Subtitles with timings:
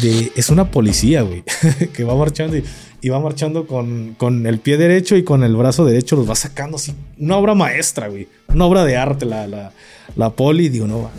[0.00, 0.32] de.
[0.36, 1.42] Es una policía, güey.
[1.92, 5.84] que va marchando y, va marchando con, con, el pie derecho y con el brazo
[5.84, 6.16] derecho.
[6.16, 6.94] Los va sacando así.
[7.18, 8.28] Una obra maestra, güey.
[8.48, 9.72] Una obra de arte, la, la,
[10.16, 11.10] la poli, digo, no.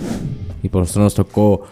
[0.63, 1.63] Y por eso nos tocó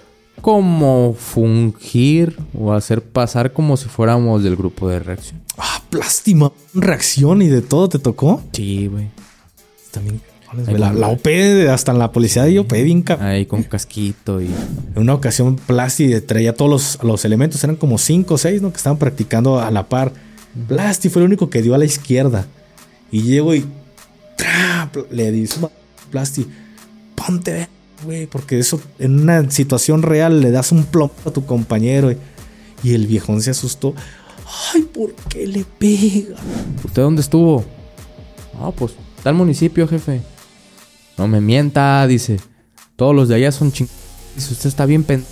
[0.41, 5.41] como fungir o hacer pasar como si fuéramos del grupo de reacción.
[5.57, 8.41] Ah, plástima, reacción y de todo te tocó.
[8.54, 9.10] Sí, güey.
[9.91, 10.21] También
[10.54, 11.27] la, la, OP,
[11.69, 14.46] hasta en la policía de OP, bien Ahí con casquito y.
[14.96, 18.71] En una ocasión, Plasti traía todos los, los, elementos, eran como cinco o seis, ¿no?
[18.71, 20.11] Que estaban practicando a la par.
[20.68, 22.47] Plasti fue el único que dio a la izquierda.
[23.11, 23.65] Y llego y.
[25.11, 25.60] Le dice,
[26.10, 26.47] Plasti,
[27.16, 27.68] ponte,
[28.04, 32.13] güey, porque eso en una situación real le das un plomo a tu compañero.
[32.81, 33.94] Y el viejón se asustó.
[34.73, 36.38] Ay, ¿por qué le pega?
[36.83, 37.63] ¿Usted dónde estuvo?
[38.59, 40.22] Ah, pues, tal municipio, jefe.
[41.19, 42.39] No me mienta, dice.
[42.95, 43.89] Todos los de allá son ching...
[44.35, 45.25] Dice, usted está bien pen...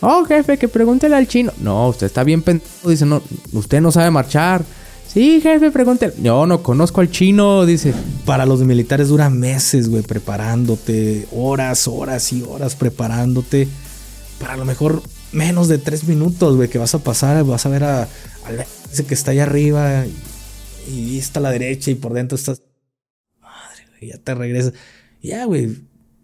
[0.00, 1.52] Oh, jefe, que pregúntele al chino.
[1.58, 2.60] No, usted está bien pen...
[2.84, 4.64] Dice, no, usted no sabe marchar.
[5.06, 6.14] Sí, jefe, pregúntele.
[6.18, 7.94] No, no conozco al chino, dice.
[8.24, 11.28] Para los militares dura meses, güey, preparándote.
[11.30, 13.68] Horas, horas y horas preparándote.
[14.40, 17.84] Para lo mejor menos de tres minutos, güey, que vas a pasar, vas a ver
[17.84, 18.08] a, a
[19.06, 20.06] que está allá arriba
[20.92, 22.62] y está a la derecha y por dentro estás
[24.00, 24.74] ya te regresas.
[25.22, 25.76] Ya, güey.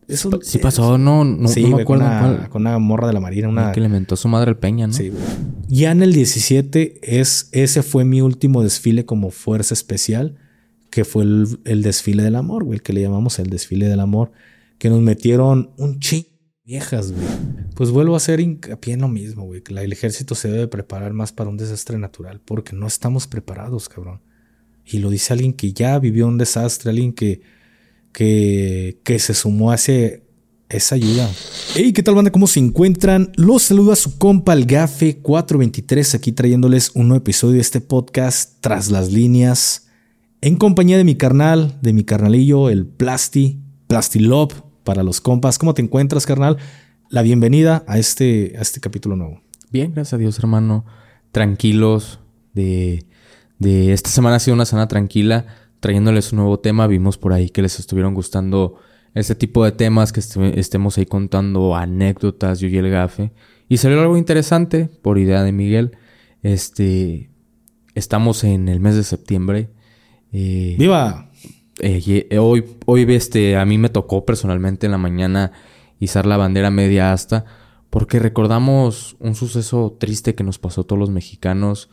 [0.08, 2.04] Eso sí pasó, no, no, sí, me acuerdo.
[2.50, 3.72] Con una, morra de la marina, una.
[3.72, 4.92] Que le mentó su madre el Peña, ¿no?
[4.92, 5.22] Sí, güey.
[5.68, 10.36] Ya en el 17, es, ese fue mi último desfile como fuerza especial,
[10.90, 14.32] que fue el, desfile del amor, güey, que le llamamos el desfile del amor,
[14.78, 16.26] que nos metieron un ching
[16.64, 17.26] viejas, güey.
[17.74, 21.14] Pues vuelvo a hacer hincapié en lo mismo, güey, que el ejército se debe preparar
[21.14, 24.20] más para un desastre natural, porque no estamos preparados, cabrón.
[24.84, 27.40] Y lo dice alguien que ya vivió un desastre, alguien que
[28.12, 31.30] que, se sumó a esa ayuda.
[31.74, 32.30] Hey, ¿qué tal banda?
[32.30, 33.32] ¿Cómo se encuentran?
[33.36, 38.60] Los saluda su compa el Gafe 423 aquí trayéndoles un nuevo episodio de este podcast
[38.60, 39.88] Tras las líneas
[40.40, 45.56] en compañía de mi carnal, de mi carnalillo, el Plasti, Plasti Love para los compas.
[45.56, 46.58] ¿Cómo te encuentras, carnal?
[47.10, 49.40] La bienvenida a este, a este capítulo nuevo.
[49.70, 50.84] Bien, gracias a Dios, hermano.
[51.30, 52.18] Tranquilos.
[52.54, 53.06] De,
[53.60, 55.46] de esta semana ha sido una semana tranquila
[55.82, 56.86] trayéndoles un nuevo tema.
[56.86, 58.76] Vimos por ahí que les estuvieron gustando
[59.14, 63.32] este tipo de temas, que estemos ahí contando anécdotas, yo y el gafe.
[63.68, 65.98] Y salió algo interesante por idea de Miguel.
[66.42, 67.30] Este,
[67.94, 69.70] estamos en el mes de septiembre.
[70.32, 71.30] Eh, ¡Viva!
[71.80, 75.50] Eh, eh, hoy, hoy este, a mí me tocó personalmente en la mañana
[75.98, 77.44] izar la bandera media asta
[77.90, 81.90] porque recordamos un suceso triste que nos pasó a todos los mexicanos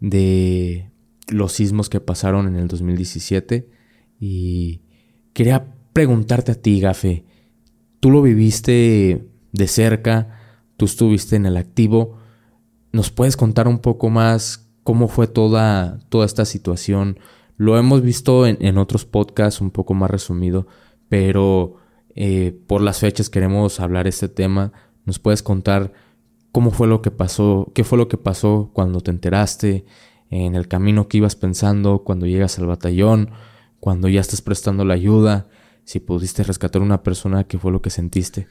[0.00, 0.90] de
[1.30, 3.68] los sismos que pasaron en el 2017
[4.20, 4.82] y
[5.32, 7.24] quería preguntarte a ti, Gafe,
[8.00, 10.38] tú lo viviste de cerca,
[10.76, 12.18] tú estuviste en el activo,
[12.92, 17.18] ¿nos puedes contar un poco más cómo fue toda, toda esta situación?
[17.56, 20.68] Lo hemos visto en, otros podcasts un poco más resumido,
[21.08, 21.74] pero
[22.14, 24.72] eh, por las fechas queremos hablar este tema.
[25.04, 25.92] ¿Nos puedes contar
[26.52, 27.72] cómo fue lo que pasó?
[27.74, 29.84] ¿Qué fue lo que pasó cuando te enteraste?
[30.30, 33.30] En el camino que ibas pensando cuando llegas al batallón,
[33.80, 35.46] cuando ya estás prestando la ayuda,
[35.84, 38.46] si pudiste rescatar a una persona, ¿qué fue lo que sentiste?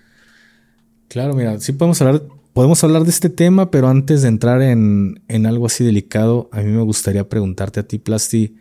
[1.07, 2.23] Claro, mira, sí podemos hablar,
[2.53, 6.61] podemos hablar de este tema, pero antes de entrar en, en algo así delicado, a
[6.61, 8.55] mí me gustaría preguntarte a ti, Plasti,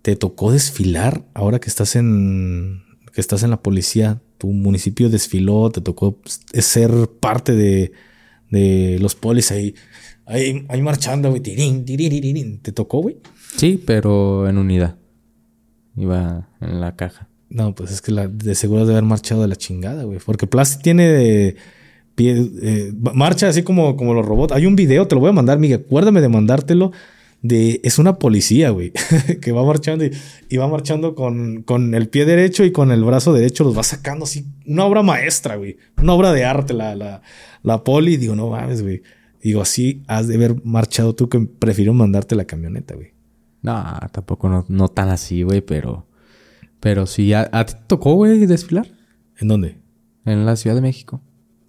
[0.00, 2.82] ¿te tocó desfilar ahora que estás en,
[3.12, 4.20] que estás en la policía?
[4.38, 5.70] ¿Tu municipio desfiló?
[5.70, 6.18] ¿Te tocó
[6.52, 7.92] ser parte de,
[8.50, 9.74] de los polis ahí?
[10.26, 11.42] Ahí, ahí marchando, güey.
[11.42, 13.18] ¿Te tocó, güey?
[13.56, 14.96] Sí, pero en unidad.
[15.96, 17.28] Iba en la caja.
[17.52, 20.18] No, pues es que la, de seguro de haber marchado de la chingada, güey.
[20.24, 21.56] Porque Plasti tiene de
[22.14, 24.54] pie, eh, marcha así como, como los robots.
[24.54, 25.82] Hay un video, te lo voy a mandar, Miguel.
[25.84, 26.92] Acuérdame de mandártelo.
[27.42, 28.92] De, es una policía, güey,
[29.42, 33.32] que va marchando y, va marchando con, con, el pie derecho y con el brazo
[33.32, 34.46] derecho, los va sacando así.
[34.64, 35.76] Una obra maestra, güey.
[36.00, 37.20] Una obra de arte, la, la,
[37.64, 38.16] la poli.
[38.16, 39.02] Digo, no mames, güey.
[39.42, 43.12] Digo, así has de haber marchado tú que prefiero mandarte la camioneta, güey.
[43.62, 46.06] No, tampoco no, no tan así, güey, pero...
[46.80, 48.88] Pero sí, ¿a, ti te tocó, güey, desfilar?
[49.38, 49.78] ¿En dónde?
[50.24, 51.20] En la Ciudad de México.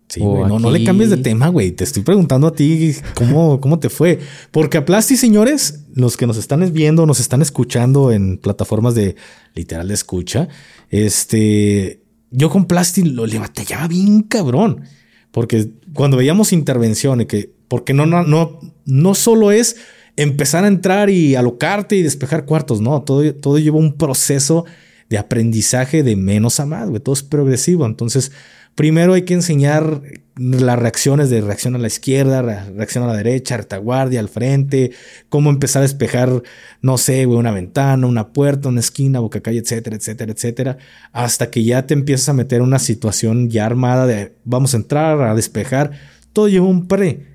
[0.08, 0.48] Sí, güey.
[0.48, 1.72] No, no le cambies de tema, güey.
[1.72, 4.20] Te estoy preguntando a ti cómo, cómo te fue.
[4.50, 9.16] Porque a Plasti, señores, los que nos están viendo, nos están escuchando en plataformas de
[9.54, 10.48] literal de escucha,
[10.90, 14.82] este, yo con Plasti lo le batallaba bien cabrón.
[15.32, 19.78] Porque cuando veíamos intervenciones que porque no, no, no, no solo es
[20.16, 24.66] empezar a entrar y alocarte y despejar cuartos, no, todo, todo lleva un proceso
[25.10, 27.86] de aprendizaje de menos a más, güey, todo es progresivo.
[27.86, 28.32] Entonces,
[28.76, 30.02] Primero hay que enseñar
[30.36, 34.92] las reacciones de reacción a la izquierda, reacción a la derecha, retaguardia, al frente,
[35.30, 36.42] cómo empezar a despejar,
[36.82, 40.78] no sé, una ventana, una puerta, una esquina, boca calle, etcétera, etcétera, etcétera,
[41.12, 45.22] hasta que ya te empiezas a meter una situación ya armada de vamos a entrar,
[45.22, 45.92] a despejar,
[46.34, 47.33] todo lleva un pre.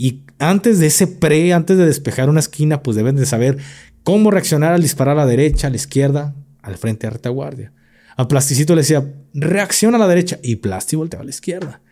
[0.00, 3.58] Y antes de ese pre, antes de despejar una esquina, pues deben de saber
[4.04, 7.72] cómo reaccionar al disparar a la derecha, a la izquierda, al frente, a retaguardia.
[8.16, 9.04] A Plasticito le decía,
[9.34, 10.38] reacciona a la derecha.
[10.40, 11.82] Y Plasti volteaba a la izquierda.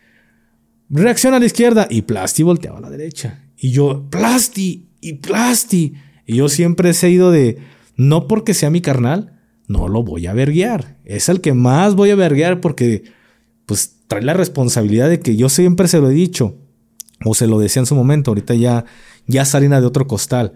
[0.88, 1.88] Reacciona a la izquierda.
[1.90, 3.42] Y Plasti volteaba a la derecha.
[3.56, 5.94] Y yo, Plasti y Plasti.
[6.26, 7.58] Y yo siempre he sido de,
[7.96, 10.96] no porque sea mi carnal, no lo voy a verguiar.
[11.04, 13.02] Es el que más voy a verguiar porque,
[13.66, 16.60] pues, trae la responsabilidad de que yo siempre se lo he dicho.
[17.24, 18.30] O se lo decía en su momento.
[18.30, 18.84] Ahorita ya,
[19.26, 20.54] ya salina de otro costal.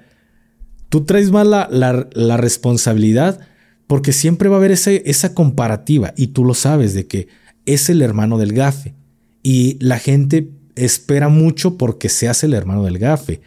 [0.88, 3.40] Tú traes más la, la responsabilidad
[3.86, 7.26] porque siempre va a haber esa comparativa y tú lo sabes de que
[7.66, 8.94] es el hermano del gafe.
[9.42, 13.40] Y la gente espera mucho porque seas el hermano del gafe,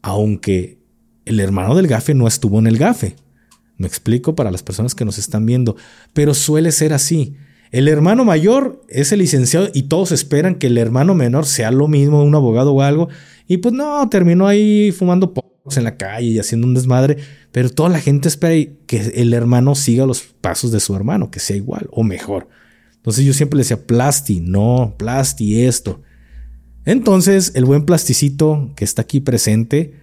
[0.00, 0.78] aunque
[1.26, 3.16] el hermano del gafe no estuvo en el gafe.
[3.76, 5.76] Me explico para las personas que nos están viendo,
[6.12, 7.36] pero suele ser así.
[7.72, 11.88] El hermano mayor es el licenciado y todos esperan que el hermano menor sea lo
[11.88, 13.08] mismo, un abogado o algo,
[13.48, 15.32] y pues no, terminó ahí fumando
[15.74, 17.16] en la calle y haciendo un desmadre,
[17.50, 21.40] pero toda la gente espera que el hermano siga los pasos de su hermano, que
[21.40, 22.48] sea igual o mejor.
[22.96, 26.02] Entonces yo siempre le decía, Plasti, no, Plasti, esto.
[26.84, 29.94] Entonces el buen plasticito que está aquí presente,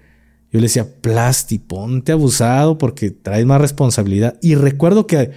[0.51, 4.39] yo le decía, Plasti, ponte abusado porque traes más responsabilidad.
[4.41, 5.31] Y recuerdo que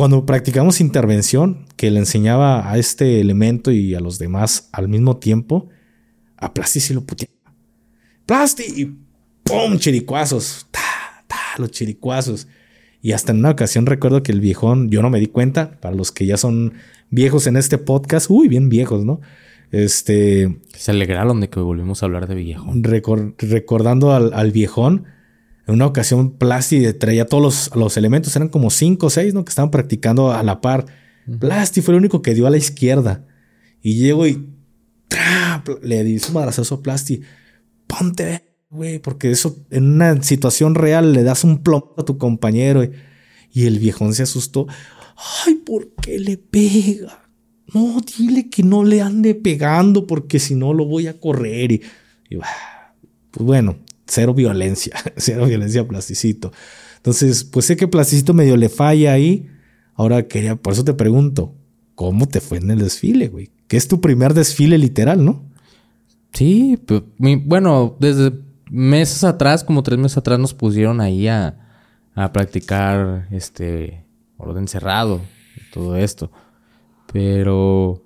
[0.00, 5.18] cuando practicamos intervención, que le enseñaba a este elemento y a los demás al mismo
[5.18, 5.68] tiempo,
[6.38, 7.34] a Plasti sí lo puteaba.
[8.24, 8.96] Plasti,
[9.42, 9.76] ¡pum!
[9.76, 10.68] Chiricuazos.
[10.70, 10.80] ¡Ta,
[11.28, 11.36] ta!
[11.58, 12.48] Los chiricuazos.
[13.02, 15.94] Y hasta en una ocasión recuerdo que el viejón, yo no me di cuenta, para
[15.94, 16.72] los que ya son
[17.10, 19.20] viejos en este podcast, uy, bien viejos, ¿no?
[19.70, 20.62] Este.
[20.74, 22.82] Se alegraron de que volvimos a hablar de viejón.
[22.84, 25.04] recordando al, viejón,
[25.70, 29.44] en una ocasión Plasti traía todos los, elementos, eran como cinco o seis, ¿no?
[29.44, 30.86] Que estaban practicando a la par.
[31.38, 33.24] Plasti fue el único que dio a la izquierda.
[33.80, 34.48] Y llego y
[35.82, 37.20] le di su madrazazo a Plasti.
[37.86, 42.82] Ponte güey, porque eso en una situación real le das un plomo a tu compañero
[42.84, 44.66] y, el viejón se asustó.
[45.46, 47.28] Ay, ¿por qué le pega?
[47.72, 51.72] No, dile que no le ande pegando porque si no lo voy a correr.
[51.72, 51.82] Y,
[52.28, 53.76] pues bueno,
[54.10, 56.52] cero violencia, cero violencia plasticito.
[56.96, 59.48] Entonces, pues sé que plasticito medio le falla ahí.
[59.94, 61.54] Ahora quería, por eso te pregunto,
[61.94, 63.50] ¿cómo te fue en el desfile, güey?
[63.68, 65.44] Que es tu primer desfile literal, ¿no?
[66.32, 68.32] Sí, pues, bueno, desde
[68.70, 71.58] meses atrás, como tres meses atrás, nos pusieron ahí a,
[72.14, 74.04] a practicar este
[74.36, 75.20] orden cerrado
[75.56, 76.30] y todo esto.
[77.12, 78.02] Pero,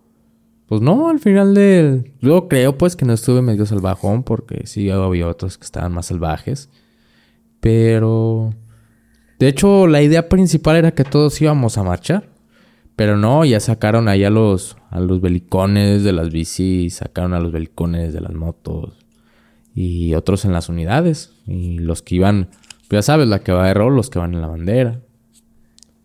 [0.67, 2.13] pues no, al final del.
[2.21, 6.07] Yo creo pues que no estuve medio salvajón porque sí había otros que estaban más
[6.07, 6.71] salvajes.
[7.61, 8.55] Pero.
[9.39, 12.31] De hecho, la idea principal era que todos íbamos a marchar.
[12.97, 17.41] Pero no, ya sacaron ahí a los, a los belicones de las bicis, sacaron a
[17.41, 19.05] los belicones de las motos
[19.75, 21.33] y otros en las unidades.
[21.47, 22.51] Y los que iban,
[22.89, 25.01] pues ya sabes, la que va de rol, los que van en la bandera.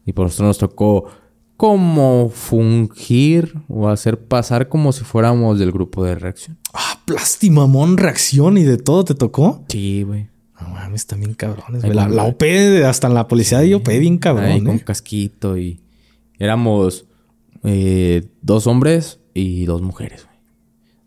[0.06, 1.12] Y por nosotros nos tocó
[1.60, 6.58] como fungir o hacer pasar como si fuéramos del grupo de reacción.
[6.74, 9.66] Ah, plastimamón, reacción y de todo te tocó.
[9.68, 10.30] Sí, güey.
[10.62, 11.84] No mames, también cabrones.
[11.84, 12.44] La, la, OP,
[12.88, 14.46] hasta en la policía de OP, bien cabrón.
[14.46, 14.84] Ahí con ¿eh?
[14.86, 15.82] casquito y
[16.38, 17.08] éramos
[17.66, 20.30] eh, dos hombres y dos mujeres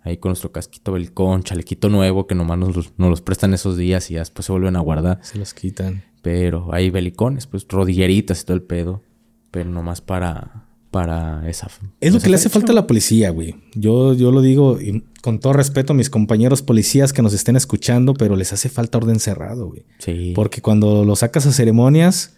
[0.05, 4.11] ahí con nuestro casquito belicón, chalequito nuevo que nomás nos los, los prestan esos días
[4.11, 5.21] y después se vuelven a guardar.
[5.23, 6.03] Se los quitan.
[6.21, 9.01] Pero hay belicones, pues rodilleritas y todo el pedo.
[9.53, 11.69] Pero nomás para, para esa.
[12.01, 13.55] Es lo que le hace falta a la policía, güey.
[13.75, 14.79] Yo, yo lo digo
[15.23, 18.99] con todo respeto a mis compañeros policías que nos estén escuchando, pero les hace falta
[18.99, 19.85] orden cerrado, güey.
[19.99, 20.33] Sí.
[20.35, 22.35] Porque cuando lo sacas a ceremonias,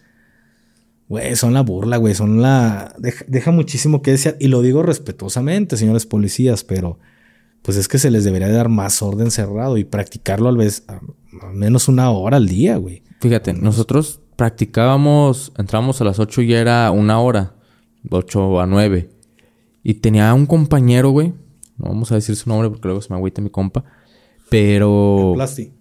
[1.07, 2.13] güey, son la burla, güey.
[2.13, 2.93] Son la.
[2.99, 4.37] Deja, deja muchísimo que desear.
[4.39, 6.99] Y lo digo respetuosamente, señores policías, pero
[7.61, 11.55] pues es que se les debería dar más orden cerrado y practicarlo al vez al
[11.55, 13.01] menos una hora al día, güey.
[13.19, 17.55] Fíjate, nosotros practicábamos, entrábamos a las 8 y era una hora,
[18.09, 19.09] 8 a 9.
[19.83, 21.33] Y tenía un compañero, güey,
[21.77, 23.83] no vamos a decir su nombre porque luego se me agüita mi compa,
[24.49, 25.31] pero...
[25.35, 25.71] Plasti.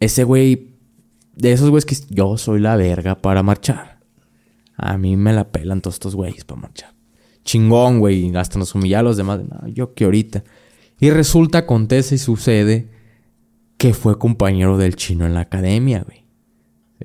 [0.00, 0.74] Ese güey,
[1.34, 4.00] de esos güeyes que yo soy la verga para marchar.
[4.76, 6.94] A mí me la pelan todos estos güeyes para marchar.
[7.44, 9.40] Chingón, güey, hasta nos humilla a los demás.
[9.40, 10.44] No, yo que ahorita.
[10.98, 12.88] Y resulta, acontece y sucede
[13.76, 16.23] que fue compañero del chino en la academia, güey.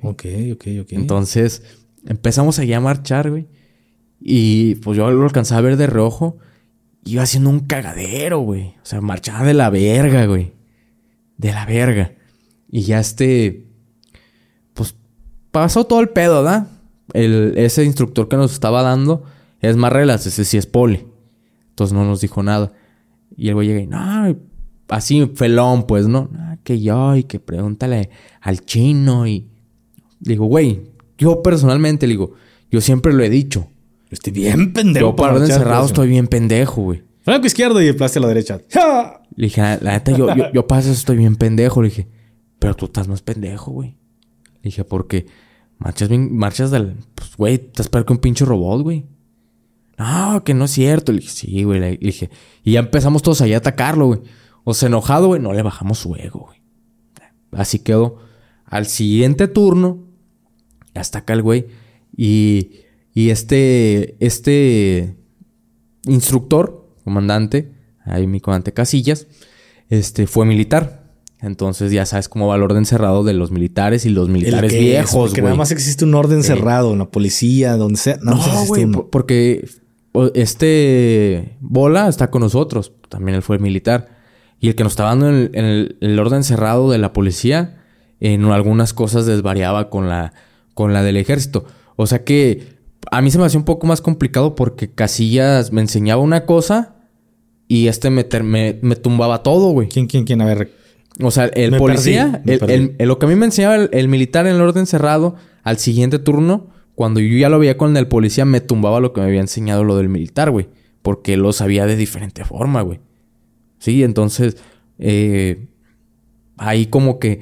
[0.02, 0.92] Ok, ok, ok.
[0.92, 1.62] Entonces
[2.06, 3.46] empezamos allá a marchar, güey.
[4.20, 6.38] Y pues yo lo alcanzaba a ver de rojo.
[7.04, 8.74] iba haciendo un cagadero, güey.
[8.82, 10.52] O sea, marchaba de la verga, güey.
[11.36, 12.12] De la verga.
[12.70, 13.66] Y ya este.
[14.74, 14.94] Pues
[15.50, 16.68] pasó todo el pedo, ¿verdad?
[17.12, 19.24] El, ese instructor que nos estaba dando
[19.60, 21.06] es más relax, ese sí es poli.
[21.70, 22.72] Entonces no nos dijo nada.
[23.36, 24.36] Y el güey llega y, no,
[24.88, 26.30] así felón, pues, ¿no?
[26.36, 29.26] Ah, que yo, y que pregúntale al chino.
[29.26, 29.48] Y
[30.20, 30.82] digo, güey,
[31.18, 32.34] yo personalmente le digo,
[32.70, 33.66] yo siempre lo he dicho.
[34.10, 35.08] Estoy bien pendejo.
[35.08, 37.02] Yo para orden encerrado estoy bien pendejo, güey.
[37.22, 38.60] Franco izquierdo y el plástico a la derecha.
[39.36, 41.82] Le dije, la, neta, yo, yo, yo para eso estoy bien pendejo.
[41.82, 42.08] Le dije,
[42.58, 43.96] pero tú estás más pendejo, güey.
[44.54, 45.26] Le dije, porque
[45.78, 46.96] marchas bien, marchas del.
[47.14, 49.06] Pues, güey, estás peor que un pinche robot, güey.
[49.96, 51.12] No, que no es cierto.
[51.12, 51.78] Le dije, sí, güey.
[51.78, 52.30] Le dije,
[52.64, 54.20] y ya empezamos todos ahí a atacarlo, güey.
[54.64, 56.60] O sea, enojado, güey, no le bajamos su ego, güey.
[57.52, 58.18] Así quedó.
[58.64, 60.09] Al siguiente turno,
[60.94, 61.66] hasta acá el güey.
[62.16, 62.80] Y,
[63.14, 65.16] y este, este
[66.06, 67.72] instructor, comandante,
[68.04, 69.26] ahí mi comandante Casillas,
[69.88, 71.00] este, fue militar.
[71.42, 75.12] Entonces ya sabes cómo va el orden cerrado de los militares y los militares viejos,
[75.12, 75.28] güey.
[75.28, 78.18] Porque nada más existe un orden cerrado en la policía, donde sea.
[78.22, 79.66] no, güey, porque
[80.34, 82.92] este Bola está con nosotros.
[83.08, 84.18] También él fue militar.
[84.60, 87.82] Y el que nos estaba dando en el, orden cerrado de la policía,
[88.20, 90.34] en algunas cosas desvariaba con la,
[90.74, 91.64] con la del ejército.
[91.96, 95.80] O sea que a mí se me hacía un poco más complicado porque Casillas me
[95.80, 96.96] enseñaba una cosa
[97.68, 98.26] y este me,
[98.82, 99.88] me, tumbaba todo, güey.
[99.88, 100.40] ¿Quién, quién, quién?
[100.42, 100.72] A ver.
[101.22, 104.60] O sea, el policía, el, lo que a mí me enseñaba el, militar en el
[104.60, 109.00] orden cerrado, al siguiente turno, cuando yo ya lo veía con el policía, me tumbaba
[109.00, 110.68] lo que me había enseñado lo del militar, güey.
[111.02, 113.00] Porque lo sabía de diferente forma, güey.
[113.78, 114.56] Sí, entonces,
[114.98, 115.68] eh,
[116.56, 117.40] ahí como que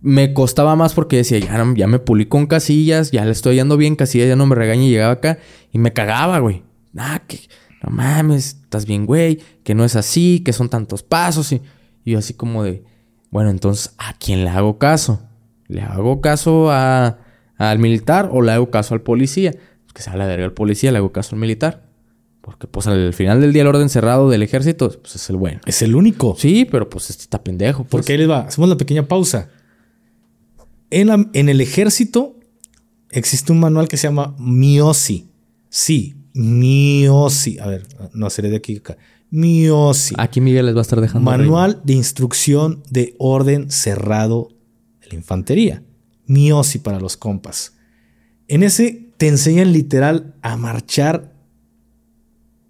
[0.00, 3.76] me costaba más porque decía, ya, ya me pulí con casillas, ya le estoy yendo
[3.76, 5.38] bien, casillas ya no me regaña y llegaba acá
[5.72, 6.62] y me cagaba, güey.
[6.96, 7.40] Ah, que
[7.82, 11.52] no mames, estás bien, güey, que no es así, que son tantos pasos.
[11.52, 11.62] Y,
[12.04, 12.84] y yo así como de,
[13.30, 15.22] bueno, entonces, ¿a quién le hago caso?
[15.66, 17.18] ¿Le hago caso a,
[17.56, 19.52] al militar o le hago caso al policía?
[19.52, 21.86] Pues que se la verga al policía, le hago caso al militar.
[22.40, 25.60] Porque pues al final del día el orden cerrado del ejército, pues es el bueno.
[25.66, 26.34] Es el único.
[26.38, 27.82] Sí, pero pues este está pendejo.
[27.82, 27.90] Pues.
[27.90, 28.40] Porque ahí les va.
[28.40, 29.50] Hacemos la pequeña pausa.
[30.90, 32.38] En, en el ejército
[33.10, 35.28] existe un manual que se llama MIOSI.
[35.68, 37.58] Sí, MIOSI.
[37.58, 38.96] A ver, no, seré de aquí acá.
[39.30, 40.14] MIOSI.
[40.18, 41.30] Aquí Miguel les va a estar dejando.
[41.30, 44.48] Manual de instrucción de orden cerrado
[45.00, 45.82] de la infantería.
[46.26, 47.74] MIOSI para los compas.
[48.48, 51.34] En ese te enseñan literal a marchar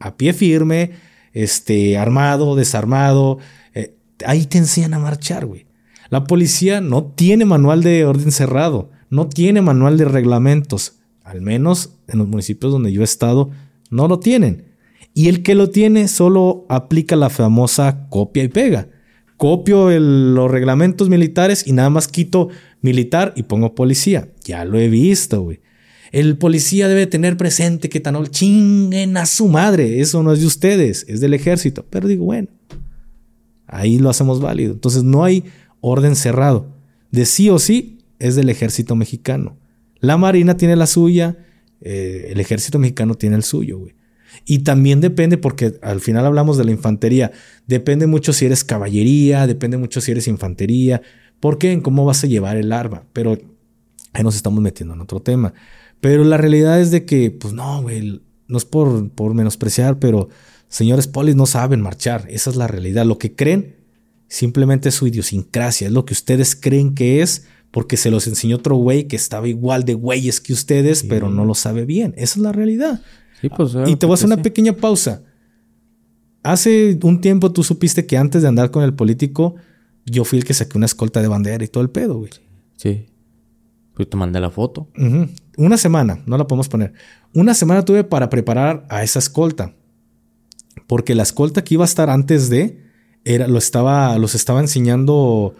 [0.01, 0.93] a pie firme,
[1.33, 3.39] este, armado, desarmado.
[3.75, 5.68] Eh, ahí te enseñan a marchar, güey.
[6.11, 10.95] La policía no tiene manual de orden cerrado, no tiene manual de reglamentos.
[11.23, 13.51] Al menos en los municipios donde yo he estado,
[13.91, 14.65] no lo tienen.
[15.13, 18.89] Y el que lo tiene solo aplica la famosa copia y pega.
[19.37, 22.49] Copio los reglamentos militares y nada más quito
[22.81, 24.29] militar y pongo policía.
[24.45, 25.61] Ya lo he visto, güey.
[26.11, 30.01] El policía debe tener presente que tan chinguen a su madre.
[30.01, 31.85] Eso no es de ustedes, es del ejército.
[31.91, 32.49] Pero digo, bueno,
[33.67, 34.73] ahí lo hacemos válido.
[34.73, 35.45] Entonces no hay
[35.81, 36.75] orden cerrado.
[37.11, 39.59] De sí o sí es del ejército mexicano.
[40.01, 41.39] La Marina tiene la suya,
[41.81, 43.95] eh, el ejército mexicano tiene el suyo, güey.
[44.45, 47.33] Y también depende, porque al final hablamos de la infantería,
[47.67, 51.03] depende mucho si eres caballería, depende mucho si eres infantería,
[51.41, 53.05] porque en cómo vas a llevar el arma.
[53.13, 53.39] Pero
[54.13, 55.55] ahí nos estamos metiendo en otro tema.
[56.01, 60.29] Pero la realidad es de que, pues no, güey, no es por, por menospreciar, pero
[60.69, 62.27] señores polis no saben marchar.
[62.29, 63.07] Esa es la realidad.
[63.07, 63.77] Lo que creen
[64.29, 68.57] simplemente es su idiosincrasia, es lo que ustedes creen que es porque se los enseñó
[68.57, 72.15] otro güey que estaba igual de güeyes que ustedes, pero no lo sabe bien.
[72.17, 73.03] Esa es la realidad.
[73.57, 75.23] Pues, y te voy a hacer una pequeña pausa.
[76.43, 79.57] Hace un tiempo tú supiste que antes de andar con el político,
[80.07, 82.31] yo fui el que saqué una escolta de bandera y todo el pedo, güey.
[82.77, 83.07] Sí.
[83.95, 84.89] Pues te mandé la foto.
[85.57, 86.95] Una semana, no la podemos poner.
[87.35, 89.75] Una semana tuve para preparar a esa escolta.
[90.87, 92.88] Porque la escolta que iba a estar antes de,
[93.29, 95.55] era, lo estaba, los estaba enseñando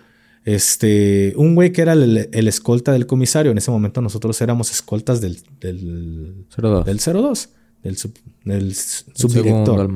[0.45, 2.17] este, un güey que era el,
[2.49, 3.53] escolta del comisario.
[3.53, 6.85] En ese momento nosotros éramos escoltas del, del 02.
[6.87, 7.49] Del 02,
[7.83, 7.97] del,
[8.45, 9.91] del subdirector.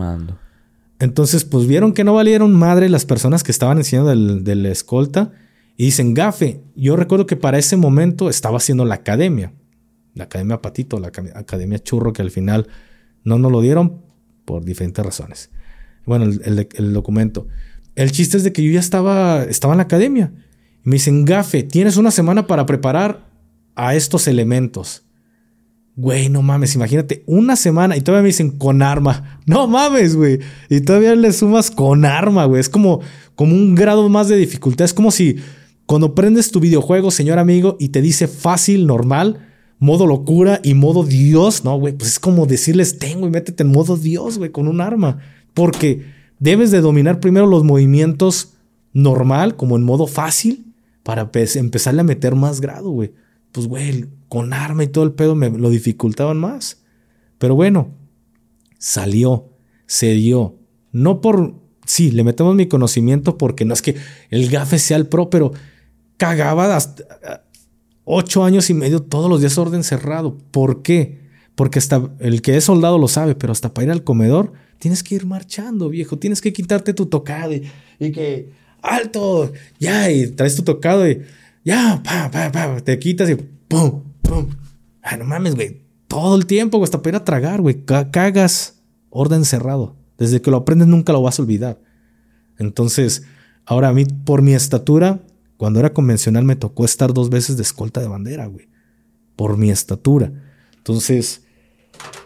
[0.99, 5.33] Entonces, pues vieron que no valieron madre las personas que estaban enseñando del, del escolta
[5.79, 9.53] y dicen, gafe, yo recuerdo que para ese momento estaba haciendo la academia,
[10.15, 12.69] la academia Patito, la academia Churro, que al final
[13.25, 14.03] no nos lo dieron
[14.45, 15.51] por diferentes razones.
[16.05, 17.47] Bueno, el, documento.
[17.95, 20.33] El chiste es de que yo ya estaba, estaba en la academia.
[20.85, 23.29] Y me dicen, gafe, tienes una semana para preparar
[23.75, 25.05] a estos elementos.
[25.95, 29.41] Güey, no mames, imagínate, una semana y todavía me dicen con arma.
[29.47, 30.39] No mames, güey.
[30.71, 32.61] Y todavía le sumas con arma, güey.
[32.61, 33.01] Es como,
[33.35, 34.85] como un grado más de dificultad.
[34.85, 35.37] Es como si
[35.87, 41.05] cuando prendes tu videojuego, señor amigo, y te dice fácil, normal, modo locura y modo
[41.05, 44.69] Dios, no, güey, pues es como decirles tengo y métete en modo Dios, güey, con
[44.69, 45.19] un arma.
[45.55, 46.07] Porque
[46.39, 48.55] debes de dominar primero los movimientos
[48.93, 53.13] normal, como en modo fácil, para empezarle a meter más grado, güey.
[53.53, 56.83] Pues, güey, con arma y todo el pedo me lo dificultaban más.
[57.39, 57.91] Pero bueno,
[58.79, 59.51] salió,
[59.87, 60.57] se dio.
[60.91, 61.55] No por,
[61.87, 63.97] sí, le metemos mi conocimiento porque no es que
[64.31, 65.53] el gafe sea el pro, pero
[66.17, 67.43] cagaba hasta ah,
[68.05, 70.39] ocho años y medio todos los días orden cerrado.
[70.51, 71.22] ¿Por qué?
[71.55, 75.03] Porque hasta el que es soldado lo sabe, pero hasta para ir al comedor tienes
[75.03, 76.19] que ir marchando, viejo.
[76.19, 81.23] Tienes que quitarte tu tocado y, que alto, ya, y traes tu tocado y
[81.65, 84.49] ya, pa, pa, pa, te quitas y pum, pum.
[85.03, 85.83] Ay, no mames, güey.
[86.09, 87.85] Todo el tiempo, hasta para ir a tragar, güey.
[87.85, 89.97] Cagas orden cerrado.
[90.19, 91.81] Desde que lo aprendes nunca lo vas a olvidar.
[92.59, 93.25] Entonces,
[93.65, 95.21] ahora a mí, por mi estatura,
[95.57, 98.69] cuando era convencional me tocó estar dos veces de escolta de bandera, güey.
[99.37, 100.33] Por mi estatura.
[100.83, 101.43] Entonces,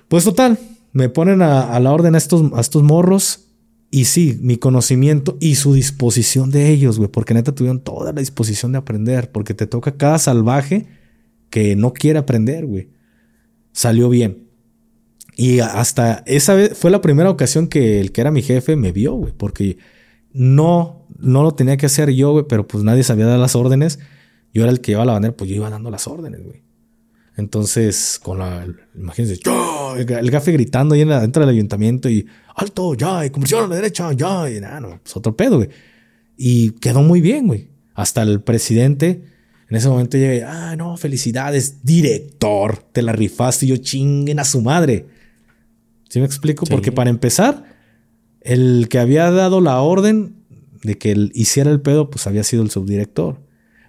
[0.08, 0.58] pues total,
[0.92, 3.50] me ponen a, la orden a estos, a estos morros
[3.90, 8.20] y sí, mi conocimiento y su disposición de ellos, güey, porque neta tuvieron toda la
[8.20, 10.86] disposición de aprender, porque te toca cada salvaje
[11.50, 12.88] que no quiere aprender, güey.
[13.72, 14.48] Salió bien.
[15.36, 18.90] Y hasta esa vez fue la primera ocasión que el que era mi jefe me
[18.90, 19.76] vio, güey, porque
[20.32, 23.98] no, no lo tenía que hacer yo, güey, pero pues nadie sabía dar las órdenes.
[24.54, 26.65] Yo era el que llevaba la bandera, pues yo iba dando las órdenes, güey.
[27.36, 29.40] Entonces, con la, imagínense,
[29.98, 34.10] el, gafe gritando ahí dentro del ayuntamiento y alto, ya, y conversión a la derecha,
[34.14, 35.68] ya, y nada, no, pues otro pedo, güey.
[36.38, 37.68] Y quedó muy bien, güey.
[37.94, 39.22] Hasta el presidente,
[39.68, 44.44] en ese momento llegué, ah, no, felicidades, director, te la rifaste y yo chinguen a
[44.44, 45.06] su madre.
[46.08, 46.64] ¿Sí me explico?
[46.64, 47.64] Porque para empezar,
[48.40, 50.36] el que había dado la orden
[50.82, 53.40] de que él hiciera el pedo, pues había sido el subdirector.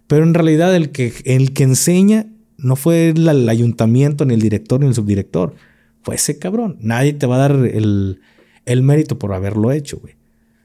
[0.08, 4.80] Pero en realidad el que, el que enseña no fue el, ayuntamiento, ni el director,
[4.80, 5.56] ni el subdirector.
[6.02, 6.78] Fue ese cabrón.
[6.80, 8.22] Nadie te va a dar el,
[8.66, 10.16] el mérito por haberlo hecho, güey.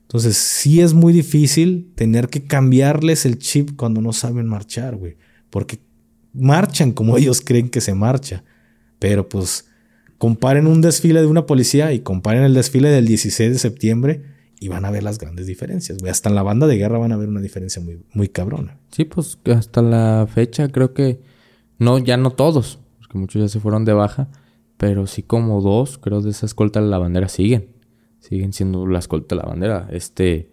[0.03, 5.17] Entonces, sí es muy difícil tener que cambiarles el chip cuando no saben marchar, güey.
[5.49, 5.79] Porque
[6.33, 8.45] marchan como ellos creen que se marcha.
[8.99, 9.67] Pero pues
[10.19, 14.23] comparen un desfile de una policía y comparen el desfile del 16 de septiembre
[14.61, 16.13] y van a ver las grandes diferencias, güey.
[16.13, 18.79] Hasta en la banda de guerra van a ver una diferencia muy, muy cabrona.
[18.93, 21.21] Sí, pues hasta la fecha creo que
[21.83, 24.29] no, ya no todos, porque muchos ya se fueron de baja,
[24.77, 27.69] pero sí como dos, creo, de esa escolta de la bandera siguen.
[28.21, 29.89] Siguen siendo la escolta de la bandera.
[29.91, 30.51] Este,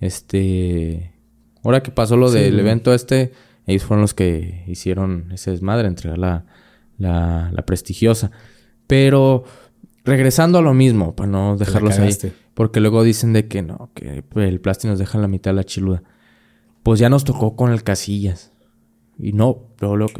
[0.00, 1.14] este,
[1.62, 3.32] ahora que pasó lo del evento este,
[3.66, 6.46] ellos fueron los que hicieron ese desmadre, entregar la,
[6.98, 8.30] la, la prestigiosa.
[8.86, 9.44] Pero
[10.04, 12.16] regresando a lo mismo, para no dejarlos ahí,
[12.54, 15.64] porque luego dicen de que no, que el plástico nos deja la mitad de la
[15.64, 16.02] chiluda.
[16.82, 18.52] Pues ya nos tocó con el Casillas.
[19.18, 20.12] Y no, luego, luego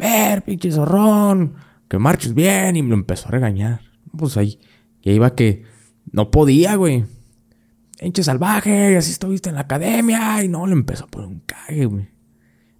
[0.00, 1.54] ver, pinche zorrón,
[1.88, 2.76] que marches bien.
[2.76, 3.80] Y me lo empezó a regañar.
[4.16, 4.58] Pues ahí,
[5.02, 5.64] y ahí iba que
[6.10, 7.04] no podía, güey.
[7.98, 10.42] Pinche salvaje, así estuviste en la academia.
[10.42, 12.08] Y no, le empezó a poner un cague, güey.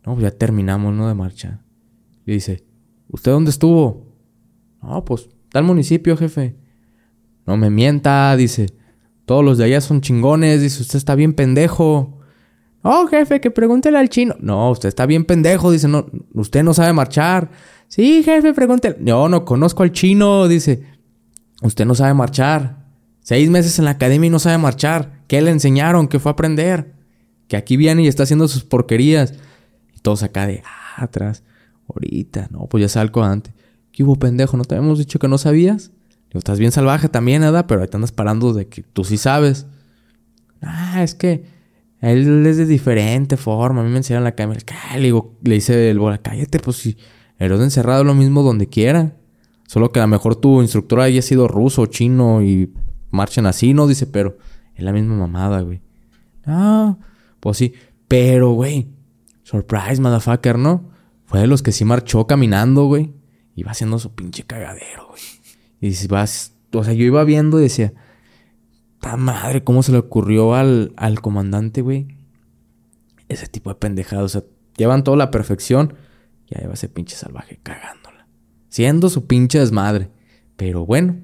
[0.05, 1.07] No, pues ya terminamos, ¿no?
[1.09, 1.63] De marcha.
[2.27, 2.65] Y dice,
[3.09, 4.17] ¿usted dónde estuvo?
[4.83, 6.57] No, pues, tal municipio, jefe.
[7.47, 8.67] No me mienta, dice.
[9.27, 12.20] Todos los de allá son chingones, dice, usted está bien pendejo.
[12.83, 14.35] Oh, jefe, que pregúntele al chino.
[14.41, 17.51] No, usted está bien pendejo, dice, no, usted no sabe marchar.
[17.89, 18.97] Sí, jefe, pregúntele.
[19.01, 20.83] No, no conozco al chino, dice.
[21.63, 22.87] Usted no sabe marchar.
[23.21, 25.25] Seis meses en la academia y no sabe marchar.
[25.27, 26.09] ¿Qué le enseñaron?
[26.09, 26.95] ¿Qué fue a aprender?
[27.49, 29.35] Que aquí viene y está haciendo sus porquerías.
[29.95, 31.43] Y todos acá de ah, atrás.
[31.89, 33.53] Ahorita, no, pues ya salgo antes.
[33.93, 34.57] ¿Qué hubo, pendejo?
[34.57, 35.91] ¿No te habíamos dicho que no sabías?
[36.29, 39.19] Digo, estás bien salvaje también, nada, pero ahí te andas parando de que tú sí
[39.19, 39.67] sabes.
[40.63, 41.45] Ah, es que
[42.01, 43.81] él es de diferente forma.
[43.81, 44.61] A mí me enseñaron la cámara.
[44.97, 46.97] Le, le dice el bola, cállate, pues si
[47.39, 49.17] orden encerrado lo mismo donde quiera.
[49.67, 52.73] Solo que a lo mejor tu instructor haya sido ruso, chino y
[53.11, 53.87] marchen así, ¿no?
[53.87, 54.37] Dice, pero
[54.75, 55.81] es la misma mamada, güey.
[56.45, 56.97] Ah,
[57.39, 57.75] pues sí.
[58.09, 58.89] Pero, güey,
[59.45, 60.91] surprise, motherfucker, ¿no?
[61.27, 63.13] Fue de los que sí marchó caminando, güey.
[63.55, 65.23] Iba haciendo su pinche cagadero, güey.
[65.81, 67.93] Y si vas, o sea, yo iba viendo y decía,
[69.01, 69.65] ¡Ta madre!
[69.65, 72.07] ¿Cómo se le ocurrió al, al comandante, güey?
[73.29, 74.25] Ese tipo de pendejadas.
[74.25, 74.43] O sea,
[74.77, 75.95] llevan toda la perfección.
[76.47, 78.27] Y ahí va ese pinche salvaje cagándola.
[78.69, 80.11] Siendo su pinche desmadre.
[80.57, 81.17] Pero bueno,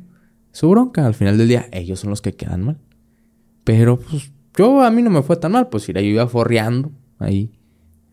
[0.52, 1.04] su bronca.
[1.06, 2.78] Al final del día, ellos son los que quedan mal.
[3.64, 5.68] Pero pues yo a mí no me fue tan mal.
[5.68, 7.52] Pues ir yo iba forreando ahí.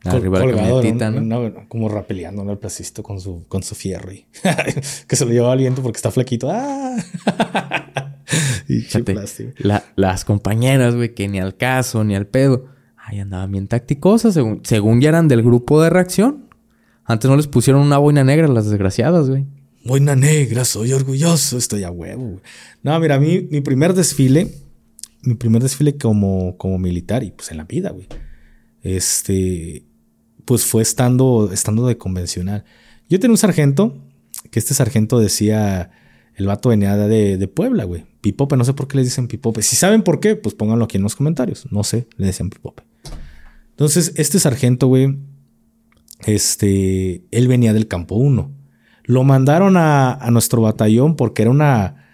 [0.04, 1.70] arriba de la camionetita, ¿no?
[1.70, 4.26] Como rapeleando en el placisto con su, con su fierro y
[5.08, 6.50] que se lo llevaba al viento porque está flequito.
[6.52, 6.98] ¡Ah!
[8.68, 8.84] y
[9.96, 12.66] las compañeras, güey, que ni al caso, ni al pedo.
[12.98, 16.46] Ahí andaban bien tácticosas, según, según ya eran del grupo de reacción.
[17.06, 19.46] Antes no les pusieron una boina negra las desgraciadas, güey.
[19.84, 22.24] Boina negra, soy orgulloso, estoy a huevo.
[22.24, 22.42] Güey.
[22.82, 24.50] No, mira, mi, mi primer desfile,
[25.24, 28.08] mi primer desfile como, como militar y pues en la vida, güey.
[28.82, 29.86] Este,
[30.46, 32.64] pues fue estando, estando de convencional.
[33.10, 34.02] Yo tenía un sargento,
[34.50, 35.92] que este sargento decía,
[36.36, 38.06] el vato venía de, de Puebla, güey.
[38.22, 39.62] Pipope, no sé por qué le dicen pipope.
[39.62, 41.72] Si saben por qué, pues pónganlo aquí en los comentarios.
[41.72, 42.84] No sé, le decían pipope.
[43.72, 45.18] Entonces, este sargento, güey,
[46.26, 48.52] este, él venía del campo 1.
[49.04, 52.08] Lo mandaron a, a, nuestro batallón porque era una,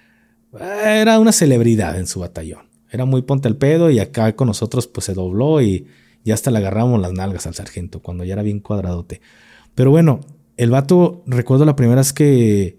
[0.84, 2.70] era una celebridad en su batallón.
[2.92, 5.86] Era muy ponte el pedo y acá con nosotros pues se dobló y
[6.24, 9.22] ya hasta le agarramos las nalgas al sargento cuando ya era bien cuadradote.
[9.76, 10.22] Pero bueno,
[10.58, 12.79] el vato, recuerdo la primera vez que,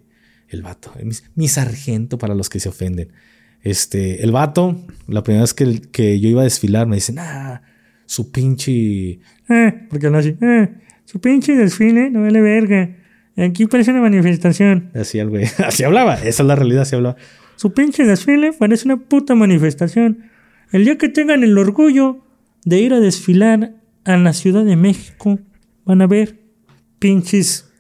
[0.51, 0.93] el vato,
[1.35, 3.13] mi, sargento para los que se ofenden.
[3.63, 7.63] Este, el vato, la primera vez que, que yo iba a desfilar me dicen, ah,
[8.07, 9.21] su pinche...
[9.49, 10.69] Eh, porque no así, eh,
[11.05, 12.97] su pinche desfile no vale verga.
[13.37, 14.91] Aquí parece una manifestación.
[14.95, 17.17] Así el güey, así hablaba, esa es la realidad, así hablaba.
[17.57, 20.25] Su pinche desfile parece una puta manifestación.
[20.73, 22.25] El día que tengan el orgullo
[22.65, 25.39] de ir a desfilar a la Ciudad de México,
[25.85, 26.41] van a ver
[26.99, 27.71] pinches...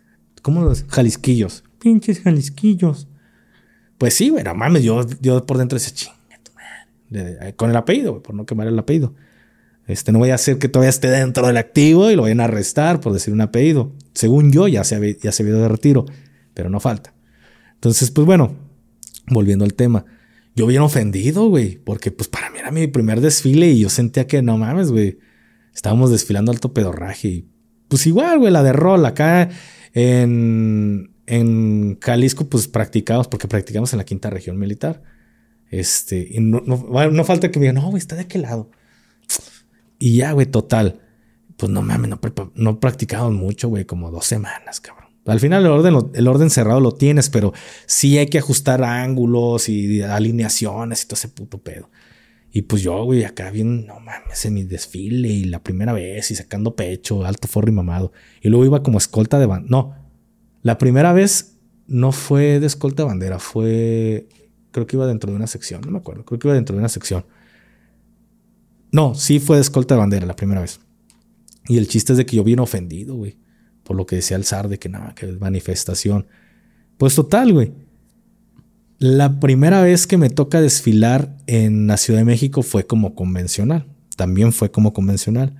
[0.42, 1.64] ¿Cómo los jalisquillos?
[1.81, 3.09] Pinches jalisquillos.
[3.99, 6.16] Pues sí, güey, no mames, yo, yo por dentro ese chinga
[7.57, 9.14] Con el apellido, por no quemar el apellido.
[9.87, 12.45] Este, no voy a hacer que todavía esté dentro del activo y lo vayan a
[12.45, 13.93] arrestar por decir un apellido.
[14.14, 16.07] Según yo, ya se, había, ya se había de retiro,
[16.55, 17.12] pero no falta.
[17.75, 18.55] Entonces, pues bueno,
[19.27, 20.05] volviendo al tema.
[20.55, 24.27] Yo bien ofendido, güey, porque pues para mí era mi primer desfile y yo sentía
[24.27, 25.19] que no mames, güey.
[25.75, 27.49] Estábamos desfilando alto pedorraje y
[27.88, 29.49] pues igual, güey, la de rol acá
[29.93, 35.03] en, en Jalisco, pues practicamos, porque practicamos en la quinta región militar.
[35.71, 38.71] Este, y no, falta que me digan, no, güey, está de qué lado.
[40.01, 41.01] Y ya, güey, total.
[41.57, 42.21] Pues no mames, no,
[42.55, 45.11] no practicamos mucho, güey, como dos semanas, cabrón.
[45.27, 47.53] Al final el orden, el orden cerrado lo tienes, pero
[47.87, 51.90] sí hay que ajustar ángulos y alineaciones y todo ese puto pedo.
[52.53, 56.33] Y pues yo, güey, acá bien, no mames, en mi desfile y la primera vez
[56.33, 58.12] y sacando pecho, alto forro y mamado.
[58.43, 59.71] Y luego iba como escolta de bandera.
[59.71, 60.00] No,
[60.62, 64.29] la primera vez no fue de escolta de bandera, fue.
[64.70, 66.25] Creo que iba dentro de una sección, no me acuerdo.
[66.25, 67.25] Creo que iba dentro de una sección.
[68.92, 70.81] No, sí fue de escolta de bandera la primera vez.
[71.66, 73.37] Y el chiste es de que yo vine ofendido, güey.
[73.83, 76.27] Por lo que decía el zar de que nada, que es manifestación.
[76.99, 77.73] Pues total, güey.
[78.99, 83.87] La primera vez que me toca desfilar en la Ciudad de México fue como convencional.
[84.16, 85.57] También fue como convencional.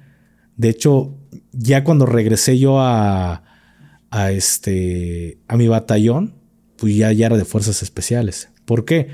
[0.57, 1.17] De hecho,
[1.53, 3.43] ya cuando regresé yo a,
[4.11, 6.35] a, este, a mi batallón,
[6.77, 8.49] pues ya, ya era de fuerzas especiales.
[8.65, 9.09] ¿Por qué?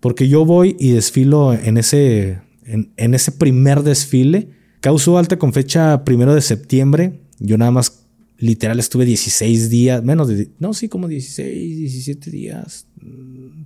[0.00, 4.50] Porque yo voy y desfilo en ese, en, en ese primer desfile.
[4.80, 7.20] Causó alta con fecha primero de septiembre.
[7.38, 8.04] Yo nada más
[8.38, 12.86] literal estuve 16 días, menos de, no, sí, como 16, 17 días.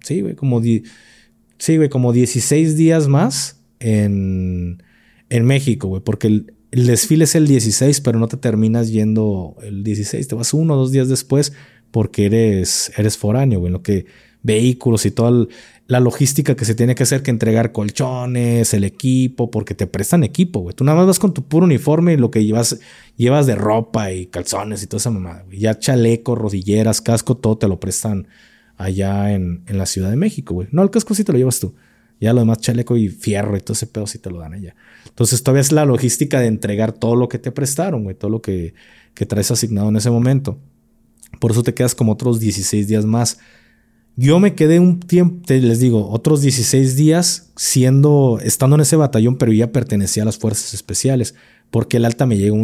[0.04, 4.82] Sí, güey, como, sí, güey, como 16 días más en,
[5.28, 9.56] en México, güey, porque el, el desfile es el 16, pero no te terminas yendo
[9.62, 11.52] el 16, te vas uno o dos días después
[11.90, 14.06] porque eres, eres foráneo, güey, lo que
[14.42, 15.46] vehículos y toda
[15.86, 20.22] la logística que se tiene que hacer, que entregar colchones, el equipo, porque te prestan
[20.22, 20.74] equipo, güey.
[20.74, 22.78] Tú nada más vas con tu puro uniforme y lo que llevas,
[23.16, 25.58] llevas de ropa y calzones y toda esa mamada, güey.
[25.58, 28.28] Ya chaleco, rodilleras, casco, todo te lo prestan
[28.76, 30.68] allá en, en la Ciudad de México, güey.
[30.70, 31.74] No, el casco sí te lo llevas tú.
[32.20, 34.74] Ya lo demás, chaleco y fierro y todo ese pedo sí te lo dan allá.
[35.08, 38.42] Entonces todavía es la logística de entregar todo lo que te prestaron, güey, todo lo
[38.42, 38.74] que,
[39.14, 40.58] que traes asignado en ese momento.
[41.40, 43.38] Por eso te quedas como otros 16 días más.
[44.16, 49.36] Yo me quedé un tiempo, les digo, otros 16 días siendo, estando en ese batallón,
[49.36, 51.36] pero ya pertenecía a las fuerzas especiales,
[51.70, 52.56] porque el alta me llegó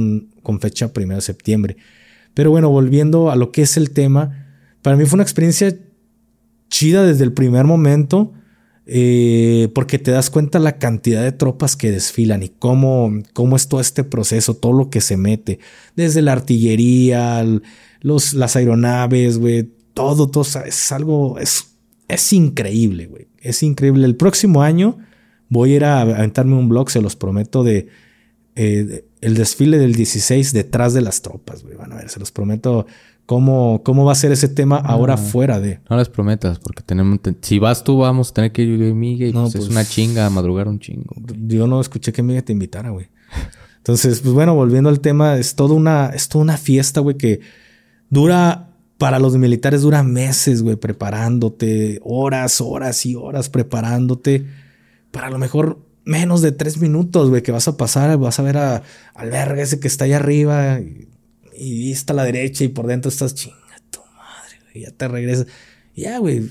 [0.43, 1.77] con fecha 1 de septiembre.
[2.35, 4.49] Pero bueno, volviendo a lo que es el tema,
[4.83, 5.77] para mí fue una experiencia
[6.69, 8.33] chida desde el primer momento
[8.87, 13.69] eh, porque te das cuenta la cantidad de tropas que desfilan y cómo, cómo es
[13.69, 15.59] todo este proceso, todo lo que se mete,
[15.97, 17.45] desde la artillería,
[18.01, 21.77] los, las aeronaves, güey, todo, todo es algo, es,
[22.09, 24.05] es increíble, güey, es increíble.
[24.05, 24.99] El próximo año
[25.49, 27.89] voy a ir a aventarme un blog, se los prometo, de,
[28.57, 32.31] eh, el desfile del 16 detrás de las tropas, güey, van a ver, se los
[32.31, 32.87] prometo
[33.27, 35.81] ¿Cómo, ¿Cómo va a ser ese tema ahora fuera de?
[35.89, 37.21] No les prometas, porque tenemos...
[37.41, 39.31] Si vas tú, vamos a tener que ir yo y Miguel.
[39.31, 41.15] Y pues es una pues, chinga madrugar un chingo.
[41.47, 43.09] Yo no escuché que Miguel te invitara, güey.
[43.79, 47.41] Entonces, pues bueno, volviendo al tema, es toda una, es toda una fiesta, güey, que
[48.11, 54.47] dura, para los militares dura meses, güey, preparándote, horas, horas y horas preparándote,
[55.11, 58.43] para a lo mejor menos de tres minutos, güey, que vas a pasar, vas a
[58.43, 58.83] ver a,
[59.15, 61.09] al verga ese que está ahí arriba y,
[61.57, 63.57] y está a la derecha y por dentro estás chinga
[63.91, 65.47] tu madre, güey, ya te regresas.
[65.97, 66.51] Ya, güey,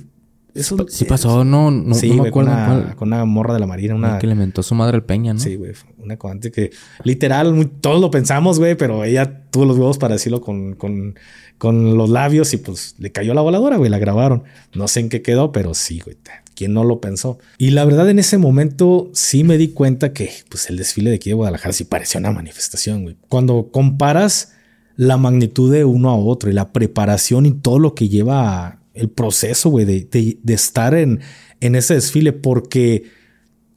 [0.56, 2.96] eso Sí pasó, no, no, sí, no me con, una, cuál.
[2.96, 4.20] con una morra de la marina, una...
[4.20, 5.40] Que le mentó su madre el Peña, ¿no?
[5.40, 6.72] Sí, güey, una comandante que
[7.04, 11.16] literal, muy- todos lo pensamos, güey, pero ella tuvo los huevos para decirlo con, con,
[11.58, 14.44] con los labios y pues le cayó la voladora, güey, la grabaron.
[14.74, 16.16] No sé en qué quedó, pero sí, güey,
[16.64, 17.40] ¿quién no lo pensó?
[17.58, 21.18] Y la verdad, en ese momento sí me di cuenta que pues el desfile de
[21.18, 23.18] aquí de Guadalajara sí parecía una manifestación, güey.
[23.28, 24.54] Cuando comparas
[24.96, 29.10] la magnitud de uno a otro y la preparación y todo lo que lleva el
[29.10, 31.20] proceso, güey, de, de- de estar en,
[31.60, 33.04] en ese desfile, porque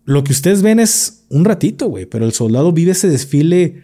[0.05, 3.83] lo que ustedes ven es un ratito, güey, pero el soldado vive ese desfile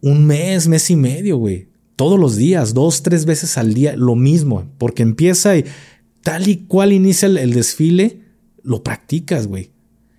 [0.00, 1.68] un mes, mes y medio, güey.
[1.96, 5.66] Todos los días, dos, tres veces al día, lo mismo, porque empieza y
[6.22, 8.19] tal y cual inicia el, el desfile,
[8.62, 9.70] lo practicas, güey.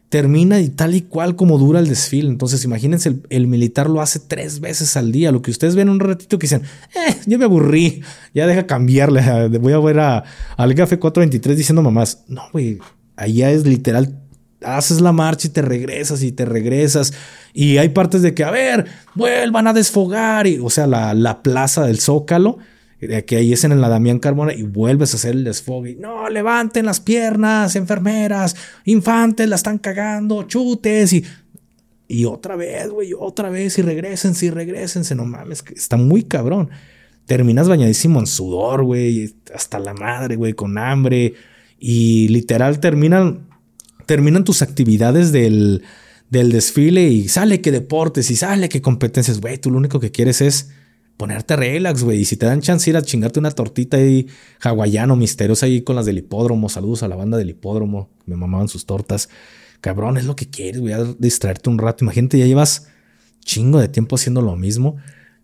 [0.10, 2.28] Termina y tal y cual como dura el desfile.
[2.28, 5.32] Entonces, imagínense, el, el militar lo hace tres veces al día.
[5.32, 6.64] Lo que ustedes ven un ratito que dicen,
[6.96, 8.02] eh, ya me aburrí,
[8.34, 9.48] ya deja cambiarle.
[9.60, 10.24] Voy a ver a,
[10.58, 12.24] al Café 423 diciendo mamás.
[12.28, 12.80] No, güey,
[13.16, 14.22] allá es literal
[14.64, 17.14] haces la marcha y te regresas y te regresas.
[17.54, 20.48] Y hay partes de que, a ver, vuelvan a desfogar.
[20.48, 22.58] Y, o sea, la, la plaza del Zócalo,
[23.26, 25.96] que ahí es en la Damián Carmona, y vuelves a hacer el desfogue.
[26.00, 31.14] No, levanten las piernas, enfermeras, infantes, la están cagando, chutes.
[31.14, 31.26] Y,
[32.08, 35.16] y otra vez, güey, otra vez, y regresense, y regresense.
[35.16, 36.70] No mames, está muy cabrón.
[37.26, 41.34] Terminas bañadísimo en sudor, güey, hasta la madre, güey, con hambre.
[41.80, 43.52] Y literal terminan
[44.12, 45.84] terminan tus actividades del,
[46.30, 50.12] del desfile y sale que deportes y sale que competencias, güey, tú lo único que
[50.12, 50.72] quieres es
[51.22, 54.26] ponerte relax, güey, y si te dan chance ir a chingarte una tortita ahí
[54.60, 58.68] hawaiano, misteriosa ahí con las del hipódromo, saludos a la banda del hipódromo, me mamaban
[58.68, 59.30] sus tortas,
[59.82, 62.88] cabrón, es lo que quieres, güey, a distraerte un rato, imagínate, ya llevas
[63.46, 64.96] chingo de tiempo haciendo lo mismo,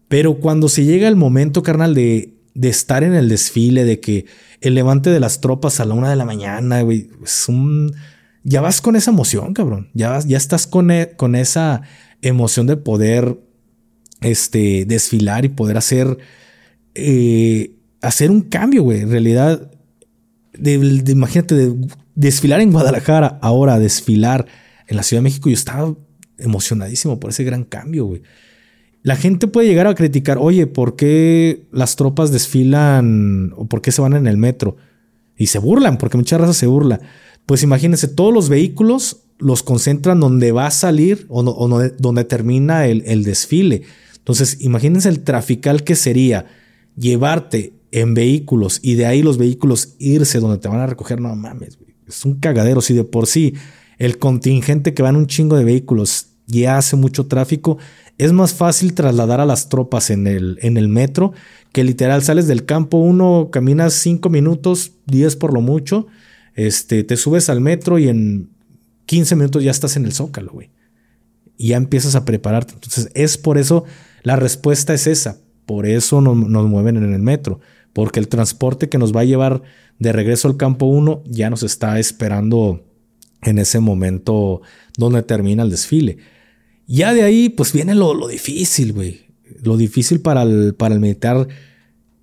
[0.08, 4.26] pero cuando se llega el momento, carnal, de, de estar en el desfile, de que
[4.62, 7.94] el levante de las tropas a la una de la mañana, güey, es un
[8.44, 9.90] ya vas con esa emoción, cabrón.
[9.94, 11.82] Ya vas, ya estás con, e- con esa
[12.22, 13.38] emoción de poder
[14.22, 16.18] este, desfilar y poder hacer,
[16.96, 19.02] eh, hacer un cambio, güey.
[19.02, 19.72] En realidad,
[20.58, 20.74] de,
[21.08, 21.76] imagínate, de
[22.16, 24.46] desfilar en Guadalajara, ahora desfilar
[24.88, 25.96] en la Ciudad de México, yo estaba
[26.38, 28.22] emocionadísimo por ese gran cambio, güey.
[29.04, 33.92] La gente puede llegar a criticar, oye, ¿por qué las tropas desfilan o por qué
[33.92, 34.76] se van en el metro?
[35.38, 37.00] Y se burlan, porque mucha raza se burla.
[37.46, 43.04] Pues imagínense, todos los vehículos los concentran donde va a salir o, donde termina el,
[43.06, 43.84] el desfile.
[44.28, 46.48] Entonces, imagínense el trafical que sería
[46.98, 51.22] llevarte en vehículos y de ahí los vehículos irse donde te van a recoger.
[51.22, 51.96] No mames, güey.
[52.06, 52.82] Es un cagadero.
[52.82, 53.54] Si de por sí
[53.98, 57.78] el contingente que va en un chingo de vehículos ya hace mucho tráfico,
[58.18, 61.32] es más fácil trasladar a las tropas en el, en el metro
[61.72, 66.08] que literal sales del campo uno, caminas cinco minutos, 10 por lo mucho,
[66.54, 68.50] este, te subes al metro y en
[69.06, 70.70] 15 minutos ya estás en el zócalo, güey.
[71.58, 72.74] Y ya empiezas a prepararte.
[72.74, 73.86] Entonces, es por eso,
[74.24, 75.40] la respuesta es esa.
[75.66, 77.60] Por eso nos, nos mueven en el metro.
[77.94, 79.62] Porque el transporte que nos va a llevar
[80.00, 82.84] de regreso al campo 1 ya nos está esperando
[83.42, 84.62] en ese momento
[84.98, 86.18] donde termina el desfile.
[86.88, 89.28] Ya de ahí, pues viene lo, lo difícil, güey.
[89.64, 91.48] Lo difícil para el, para el militar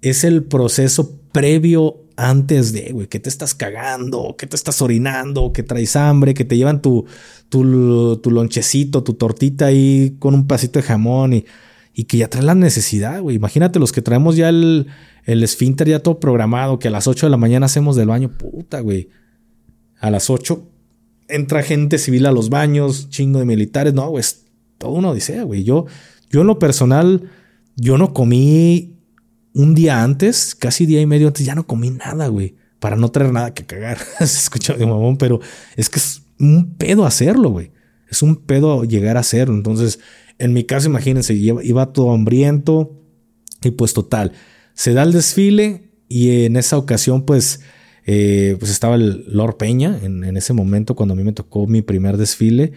[0.01, 5.53] es el proceso previo antes de, güey, que te estás cagando, que te estás orinando,
[5.53, 7.07] que traes hambre, que te llevan tu,
[7.49, 11.45] tu, tu lonchecito, tu tortita ahí con un pasito de jamón y,
[11.95, 13.37] y que ya traes la necesidad, güey.
[13.37, 14.89] Imagínate los que traemos ya el,
[15.25, 18.37] el esfínter ya todo programado, que a las 8 de la mañana hacemos del baño,
[18.37, 19.09] puta, güey.
[20.01, 20.71] A las 8
[21.29, 24.45] entra gente civil a los baños, chingo de militares, no, güey, es
[24.79, 25.63] todo una odisea, güey.
[25.63, 25.87] Yo,
[26.31, 27.31] yo en lo personal,
[27.77, 28.99] yo no comí
[29.55, 33.11] un día antes, casi día y medio antes, ya no comí nada, güey, para no
[33.11, 33.99] traer nada que cagar.
[34.19, 35.41] Se escucha de mamón, pero
[35.77, 37.71] es que es un pedo hacerlo, güey.
[38.11, 39.55] Es un pedo llegar a hacerlo.
[39.55, 39.99] Entonces,
[40.39, 43.01] en mi caso, imagínense, iba, todo hambriento
[43.63, 44.33] y pues total,
[44.75, 47.61] se da el desfile y en esa ocasión, pues,
[48.07, 51.83] eh, pues estaba el Lord Peña en, ese momento cuando a mí me tocó mi
[51.83, 52.73] primer desfile.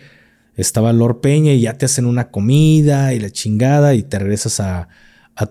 [0.55, 4.59] Estaba Lord Peña y ya te hacen una comida y la chingada y te regresas
[4.59, 4.87] a,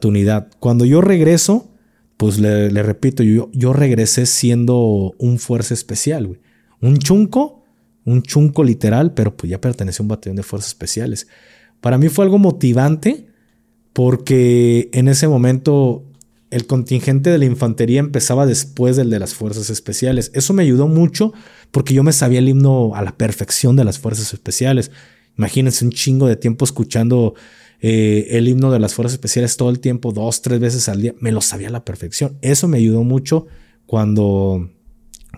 [0.01, 0.49] tu unidad.
[0.59, 1.73] Cuando yo regreso,
[2.17, 6.41] pues le, le repito, yo, yo regresé siendo un fuerza especial, güey.
[6.81, 7.65] Un chunco,
[8.05, 11.29] un chunco literal, pero pues ya pertenecía a un batallón de fuerzas especiales.
[11.81, 13.27] Para mí fue algo motivante
[13.93, 16.05] porque en ese momento
[16.51, 20.31] el contingente de la infantería empezaba después del de las fuerzas especiales.
[20.35, 21.33] Eso me ayudó mucho
[21.71, 24.91] porque yo me sabía el himno a la perfección de las fuerzas especiales.
[25.37, 27.35] Imagínense un chingo de tiempo escuchando
[27.81, 31.15] eh, el himno de las fuerzas especiales todo el tiempo, dos, tres veces al día.
[31.21, 32.39] Me lo sabía a la perfección.
[32.43, 33.47] Eso me ayudó mucho
[33.87, 34.71] cuando,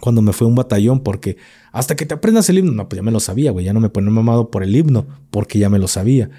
[0.00, 1.36] cuando me fue un batallón porque
[1.72, 3.64] hasta que te aprendas el himno, no, pues ya me lo sabía, güey.
[3.64, 6.30] Ya no me ponía mamado por el himno porque ya me lo sabía.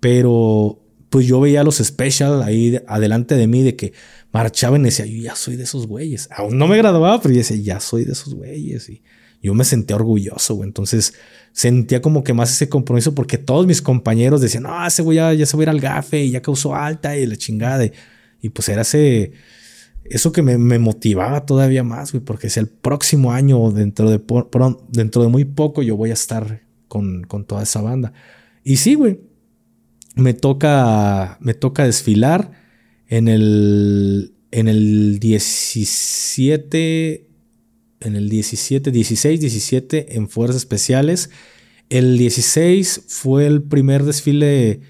[0.00, 3.92] Pero pues yo veía los special ahí adelante de mí de que
[4.32, 6.28] marchaban y decía, yo ya soy de esos güeyes.
[6.30, 8.88] Aún no me graduaba, pero yo decía, ya soy de esos güeyes.
[8.88, 9.02] Y
[9.42, 10.68] yo me sentía orgulloso, güey.
[10.68, 11.14] Entonces
[11.52, 15.46] sentía como que más ese compromiso porque todos mis compañeros decían, no, ese güey ya,
[15.46, 17.84] se va a ir al gafe y ya causó alta y la chingada.
[18.42, 19.32] Y, pues era ese,
[20.10, 24.20] eso que me, motivaba todavía más, güey, porque si el próximo año, dentro de,
[24.88, 28.12] dentro de muy poco, yo voy a estar con, con toda esa banda.
[28.64, 29.20] Y sí, güey,
[30.16, 32.52] me toca, me toca desfilar
[33.08, 37.26] en el, en el 17,
[38.00, 41.30] en el 17, 16, 17 en Fuerzas Especiales.
[41.88, 44.80] El 16 fue el primer desfile,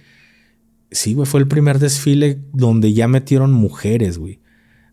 [0.91, 4.41] sí, güey, fue el primer desfile donde ya metieron mujeres, güey.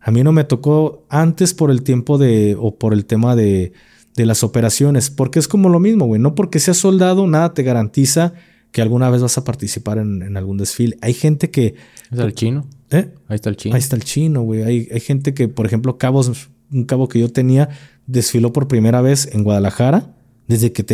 [0.04, 3.72] A mí no me tocó antes por el tiempo de, o por el tema de,
[4.16, 6.20] de las operaciones, porque es como lo mismo, güey.
[6.20, 8.34] No porque seas soldado, nada te garantiza
[8.70, 10.98] que alguna vez vas a participar en, algún desfile.
[11.00, 11.76] Hay gente que...
[12.10, 12.66] ¿Ahí está el chino?
[12.90, 13.14] ¿Eh?
[13.28, 13.74] Ahí está el chino.
[13.74, 14.62] Ahí está el chino, güey.
[14.62, 17.70] Hay, hay gente que, por ejemplo, cabos, un cabo que yo tenía,
[18.06, 20.14] desfiló por primera vez en Guadalajara,
[20.48, 20.84] desde que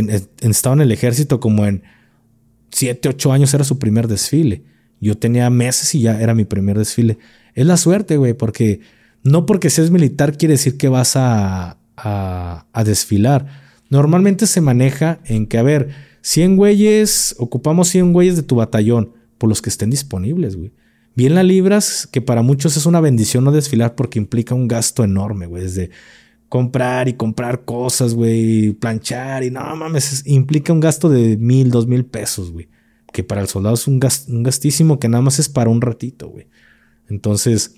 [0.42, 1.83] estaba en el ejército como en
[2.70, 4.62] 7, 8 años era su primer desfile.
[5.01, 7.18] Yo tenía meses y ya era mi primer desfile.
[7.55, 8.81] Es la suerte, güey, porque
[9.23, 13.47] no porque seas militar quiere decir que vas a, a, desfilar.
[13.89, 15.91] Normalmente se maneja en que, a ver,
[16.23, 20.73] 100 güeyes, ocupamos 100 güeyes de tu batallón, por los que estén disponibles, güey.
[21.17, 25.03] Bien la libras, que para muchos es una bendición no desfilar porque implica un gasto
[25.03, 25.65] enorme, güey.
[25.65, 25.91] Desde
[26.49, 31.87] comprar y comprar cosas, güey, planchar y no mames, implica un gasto de mil, dos
[31.87, 32.69] mil pesos, güey.
[33.13, 36.29] Que para el soldado es un, un gastísimo que nada más es para un ratito,
[36.29, 36.47] güey.
[37.09, 37.75] Entonces,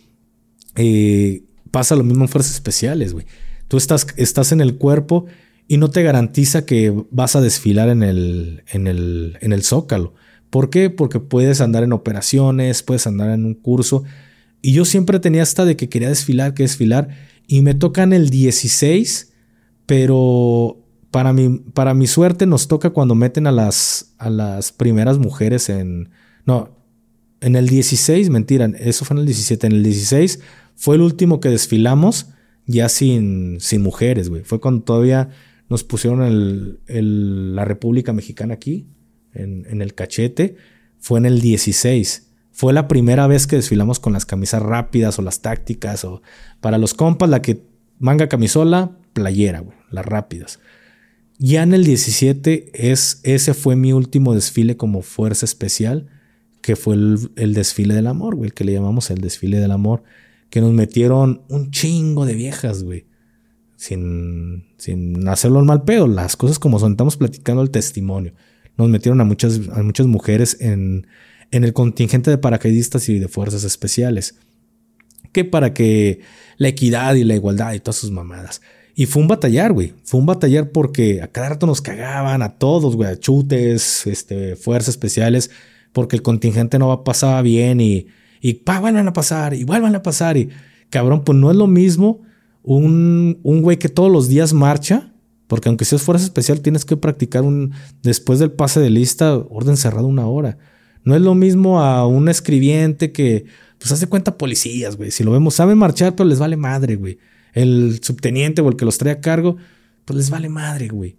[0.76, 3.26] eh, pasa lo mismo en fuerzas especiales, güey.
[3.68, 5.26] Tú estás, estás en el cuerpo
[5.68, 10.14] y no te garantiza que vas a desfilar en el, en el, en el zócalo.
[10.50, 10.90] ¿Por qué?
[10.90, 14.04] Porque puedes andar en operaciones, puedes andar en un curso.
[14.60, 17.08] Y yo siempre tenía hasta de que quería desfilar, que desfilar.
[17.46, 19.32] Y me tocan el 16,
[19.86, 20.78] pero
[21.10, 25.70] para mi, para mi suerte nos toca cuando meten a las, a las primeras mujeres
[25.70, 26.10] en...
[26.44, 26.81] No,
[27.42, 29.66] en el 16, mentira, eso fue en el 17.
[29.66, 30.40] En el 16
[30.76, 32.28] fue el último que desfilamos
[32.66, 34.42] ya sin, sin mujeres, güey.
[34.44, 35.28] Fue cuando todavía
[35.68, 38.86] nos pusieron el, la República Mexicana aquí,
[39.34, 40.56] en, el cachete,
[40.98, 42.28] fue en el 16.
[42.52, 46.22] Fue la primera vez que desfilamos con las camisas rápidas o las tácticas o
[46.60, 47.62] para los compas la que
[47.98, 50.60] manga camisola, playera, güey, las rápidas.
[51.38, 56.08] Ya en el 17 es, ese fue mi último desfile como fuerza especial,
[56.62, 60.02] que fue el, desfile del amor, güey, el que le llamamos el desfile del amor,
[60.48, 63.04] que nos metieron un chingo de viejas, güey
[63.82, 68.32] sin, sin hacerlo al mal pedo, las cosas como son, estamos platicando el testimonio.
[68.76, 71.08] Nos metieron a muchas, a muchas mujeres en,
[71.50, 74.36] en el contingente de paracaidistas y de fuerzas especiales.
[75.32, 76.20] Que para que
[76.58, 78.62] la equidad y la igualdad y todas sus mamadas.
[78.94, 79.94] Y fue un batallar, güey.
[80.04, 84.54] Fue un batallar porque a cada rato nos cagaban a todos, güey, a chutes, este,
[84.54, 85.50] fuerzas especiales,
[85.92, 88.06] porque el contingente no pasaba bien y,
[88.40, 90.36] y pa, vuelvan a pasar y vuelvan a pasar.
[90.36, 90.48] Y
[90.90, 92.22] cabrón, pues no es lo mismo
[92.62, 95.12] un, un güey que todos los días marcha,
[95.46, 99.76] porque aunque seas fuerza especial, tienes que practicar un, después del pase de lista, orden
[99.76, 100.58] cerrado una hora.
[101.04, 103.44] No es lo mismo a un escribiente que,
[103.78, 105.10] pues hace cuenta policías, güey.
[105.10, 107.18] Si lo vemos, saben marchar, pero les vale madre, güey.
[107.52, 109.56] El subteniente o el que los trae a cargo,
[110.04, 111.16] pues les vale madre, güey.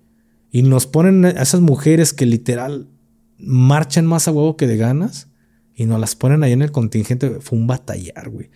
[0.52, 2.88] Y nos ponen a esas mujeres que literal
[3.38, 5.28] marchan más a huevo que de ganas
[5.76, 7.40] y nos las ponen ahí en el contingente.
[7.42, 8.50] Fue un batallar, güey.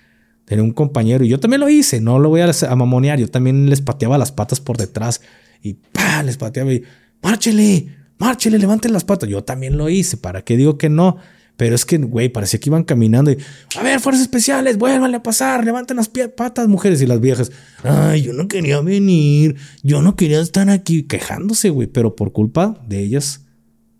[0.45, 3.19] Tenía un compañero y yo también lo hice, no lo voy a, mamonear.
[3.19, 5.21] Yo también les pateaba las patas por detrás
[5.61, 5.77] y
[6.23, 6.83] les pateaba y
[7.21, 7.87] ¡márchele!
[8.17, 8.57] ¡márchele!
[8.57, 9.27] Levanten las patas.
[9.29, 11.17] Yo también lo hice, ¿para qué digo que no?
[11.57, 13.37] Pero es que, güey, parecía que iban caminando y,
[13.77, 17.51] a ver, fuerzas especiales, vuélvanle a pasar, levanten las patas, mujeres y las viejas.
[17.83, 22.79] Ay, yo no quería venir, yo no quería estar aquí quejándose, güey, pero por culpa
[22.87, 23.46] de ellas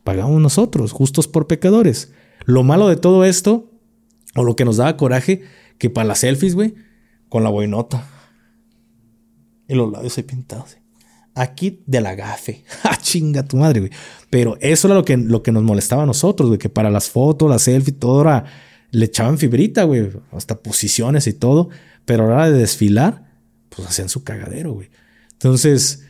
[0.08, 2.14] pagamos nosotros, justos por pecadores.
[2.46, 3.70] Lo malo de todo esto,
[4.36, 5.42] o lo que nos daba coraje,
[5.80, 6.76] que para las selfies, güey,
[7.28, 8.08] con la boinota.
[9.68, 10.78] Y los labios ahí pintados.
[11.36, 12.64] aquí de la gafe.
[12.84, 13.92] ¡Ah, chinga tu madre, güey!
[14.30, 17.10] Pero eso era lo que, lo que nos molestaba a nosotros, güey, que para las
[17.10, 18.46] fotos, las selfies, todo era,
[18.92, 21.68] le echaban fibrita, güey, hasta posiciones y todo,
[22.06, 23.30] pero a la hora de desfilar,
[23.68, 24.90] pues hacían su cagadero, güey.
[25.34, 26.07] Entonces,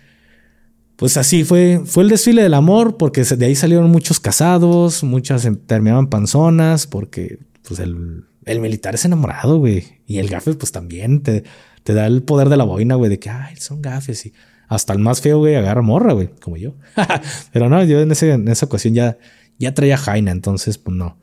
[0.97, 5.47] pues así fue, fue el desfile del amor, porque de ahí salieron muchos casados, muchas
[5.67, 11.21] terminaban panzonas, porque pues el, el militar es enamorado, güey, y el gafe pues también
[11.21, 11.43] te,
[11.83, 14.33] te da el poder de la boina, güey, de que, ay, son gafes y
[14.67, 16.73] hasta el más feo, güey, agarra morra, güey, como yo.
[17.53, 19.19] Pero no, yo en, ese, en esa ocasión ya,
[19.59, 21.17] ya traía jaina, entonces, pues no.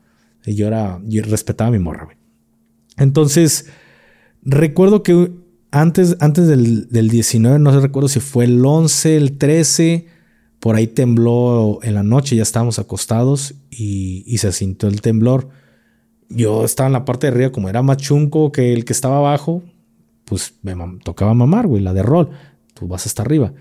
[0.45, 2.17] Yo era, yo respetaba a mi morra, güey.
[2.97, 3.67] Entonces,
[4.41, 5.31] recuerdo que
[5.79, 10.07] antes, antes del, del 19, no recuerdo si fue el 11, el 13,
[10.59, 15.49] por ahí tembló en la noche, ya estábamos acostados y, y se sintió el temblor.
[16.29, 19.17] Yo estaba en la parte de arriba, como era más chunco que el que estaba
[19.17, 19.63] abajo,
[20.25, 22.31] pues me tocaba mamar, güey, la de rol
[22.75, 23.53] tú vas hasta arriba.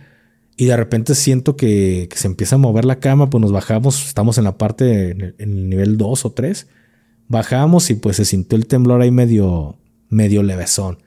[0.56, 4.36] Y de repente siento que, se empieza a mover la cama, pues nos bajamos, estamos
[4.36, 6.68] en la parte, en el, nivel 2 o 3.
[7.28, 9.78] Bajamos y pues se sintió el temblor ahí medio,
[10.10, 10.98] medio levesón.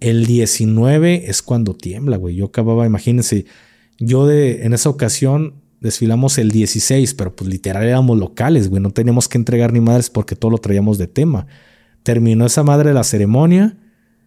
[0.00, 2.36] El 19 es cuando tiembla, güey.
[2.36, 3.46] Yo acababa, imagínense,
[3.98, 8.82] yo de, en esa ocasión desfilamos el 16, pero pues literal éramos locales, güey.
[8.82, 11.46] No teníamos que entregar ni madres porque todo lo traíamos de tema.
[12.04, 13.76] Terminó esa madre la ceremonia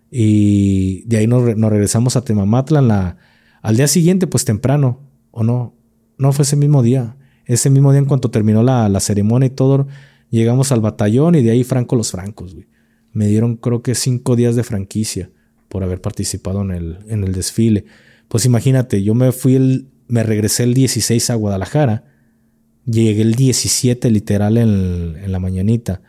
[0.09, 3.17] y de ahí nos, regresamos a Temamatla la,
[3.61, 4.99] al día siguiente, pues temprano,
[5.31, 5.73] o no,
[6.17, 7.15] no fue ese mismo día.
[7.45, 9.87] Ese mismo día, en cuanto terminó la, ceremonia y todo,
[10.29, 12.67] llegamos al batallón y de ahí Franco los Francos, güey.
[13.13, 15.31] Me dieron creo que cinco días de franquicia
[15.71, 17.85] por haber participado en el, en el desfile.
[18.27, 22.03] Pues imagínate, yo me fui el, me regresé el 16 a Guadalajara,
[22.85, 26.01] llegué el 17 literal en, la mañanita.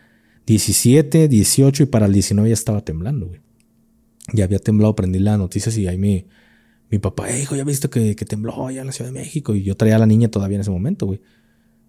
[0.46, 3.40] 17, 18 y para el 19 ya estaba temblando, güey
[4.32, 6.26] ya había temblado, prendí las noticias y ahí mi,
[6.90, 9.54] mi papá, hijo, ya viste que, que, tembló allá en la Ciudad de México.
[9.54, 11.20] Y yo traía a la niña todavía en ese momento, güey.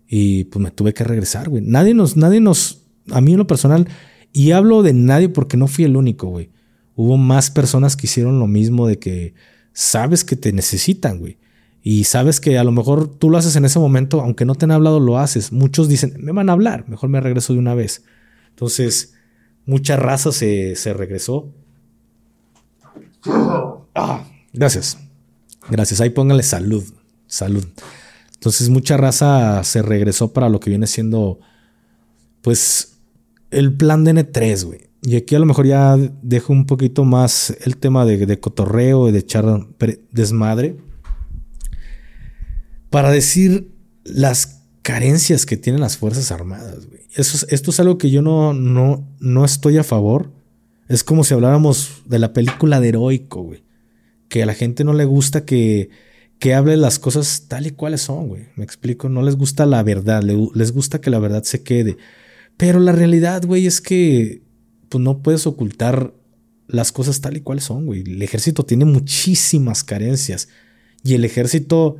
[0.07, 1.63] Y pues me tuve que regresar, güey.
[1.63, 3.87] Nadie nos, nadie nos, a mí en lo personal,
[4.31, 6.49] y hablo de nadie porque no fui el único, güey.
[6.95, 9.33] Hubo más personas que hicieron lo mismo de que
[9.73, 11.37] sabes que te necesitan, güey.
[11.81, 14.65] Y sabes que a lo mejor tú lo haces en ese momento, aunque no te
[14.65, 15.51] han hablado, lo haces.
[15.51, 18.03] Muchos dicen, me van a hablar, mejor me regreso de una vez.
[18.49, 19.15] Entonces,
[19.65, 21.51] mucha raza se, se regresó.
[23.95, 24.97] Ah, gracias.
[25.69, 25.99] Gracias.
[25.99, 26.83] Ahí póngale salud.
[27.27, 27.65] Salud.
[28.33, 31.39] Entonces, mucha raza se regresó para lo que viene siendo,
[32.41, 32.97] pues,
[33.51, 34.92] el plan de N3, güey.
[35.05, 39.09] Y aquí a lo mejor ya dejo un poquito más el tema de, de cotorreo
[39.09, 39.45] y de echar
[40.11, 40.77] desmadre.
[42.89, 43.73] Para decir
[44.05, 46.87] las carencias que tienen las Fuerzas Armadas.
[47.15, 50.31] Eso esto es algo que yo no, no, no estoy a favor.
[50.87, 53.63] Es como si habláramos de la película de heroico, güey.
[54.29, 55.89] Que a la gente no le gusta que,
[56.39, 58.47] que hable las cosas tal y cuales son, güey.
[58.55, 61.97] Me explico, no les gusta la verdad, les gusta que la verdad se quede.
[62.57, 64.42] Pero la realidad, güey, es que
[64.93, 66.13] pues no puedes ocultar
[66.67, 68.01] las cosas tal y cuales son, güey.
[68.01, 70.49] El ejército tiene muchísimas carencias
[71.03, 71.97] y el ejército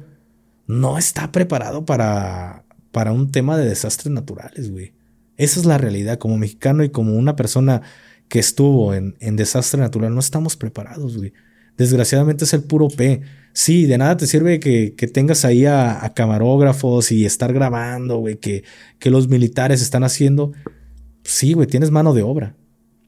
[0.67, 4.93] no está preparado para, para un tema de desastres naturales, güey.
[5.37, 7.81] Esa es la realidad como mexicano y como una persona
[8.27, 11.33] que estuvo en, desastre natural, no estamos preparados, güey.
[11.75, 13.21] Desgraciadamente es el puro P.
[13.53, 18.63] Sí, de nada te sirve que, tengas ahí a, camarógrafos y estar grabando, güey, que,
[18.99, 20.51] que los militares están haciendo.
[21.23, 22.55] Sí, güey, tienes mano de obra.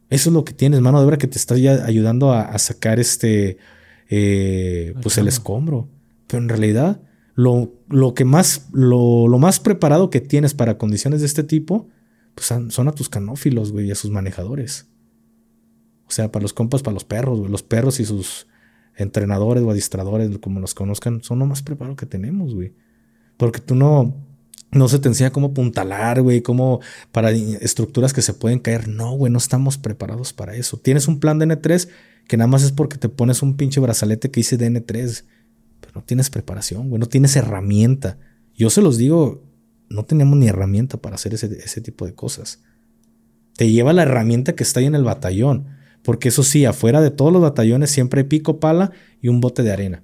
[0.10, 3.00] Eso es lo que tienes, mano de obra que te está ya ayudando a, sacar
[3.00, 3.58] este,
[4.10, 5.90] eh, pues el escombro.
[6.28, 7.02] Pero en realidad,
[7.34, 11.90] lo, lo que más, lo, lo, más preparado que tienes para condiciones de este tipo,
[12.36, 14.88] pues son a tus canófilos, güey, y a sus manejadores.
[16.08, 18.48] O sea, para los compas, para los perros, Los perros y sus
[18.96, 22.74] entrenadores o adiestradores, como los conozcan, son lo más preparado que tenemos, güey.
[23.38, 24.16] Porque tú no,
[24.72, 28.88] no se te enseña cómo puntalar, güey, cómo para estructuras que se pueden caer.
[28.88, 30.78] No, güey, no estamos preparados para eso.
[30.78, 31.88] Tienes un plan de N3
[32.28, 35.24] que nada más es porque te pones un pinche brazalete que dice de N3,
[35.80, 38.18] pero no tienes preparación, güey, no tienes herramienta.
[38.56, 39.44] Yo se los digo,
[39.90, 42.62] no tenemos ni herramienta para hacer ese, ese tipo de cosas.
[43.56, 45.68] Te lleva la herramienta que está ahí en el batallón.
[46.06, 48.92] Porque eso sí, afuera de todos los batallones siempre hay pico, pala
[49.22, 50.04] y un bote de arena.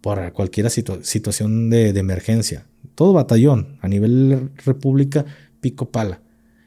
[0.00, 2.66] Para cualquier situación de, emergencia.
[2.94, 5.24] Todo batallón, a nivel república,
[5.60, 6.20] pico, pala.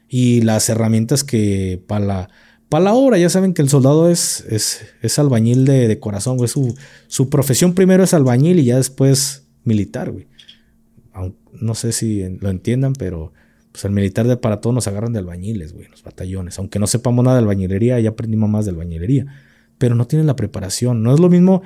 [0.08, 2.30] Y las herramientas que para la,
[2.68, 6.48] para la obra, ya saben que el soldado es, es, albañil de, corazón, güey.
[6.48, 6.74] Su,
[7.06, 10.26] su profesión primero es albañil y ya después militar, güey.
[11.52, 13.32] No sé si lo entiendan, pero
[13.72, 16.58] pues el militar de para todos nos agarran de albañiles, güey, los batallones.
[16.58, 19.26] Aunque no sepamos nada de albañilería, ya aprendimos más de albañilería.
[19.78, 21.02] Pero no tienen la preparación.
[21.02, 21.62] No es lo mismo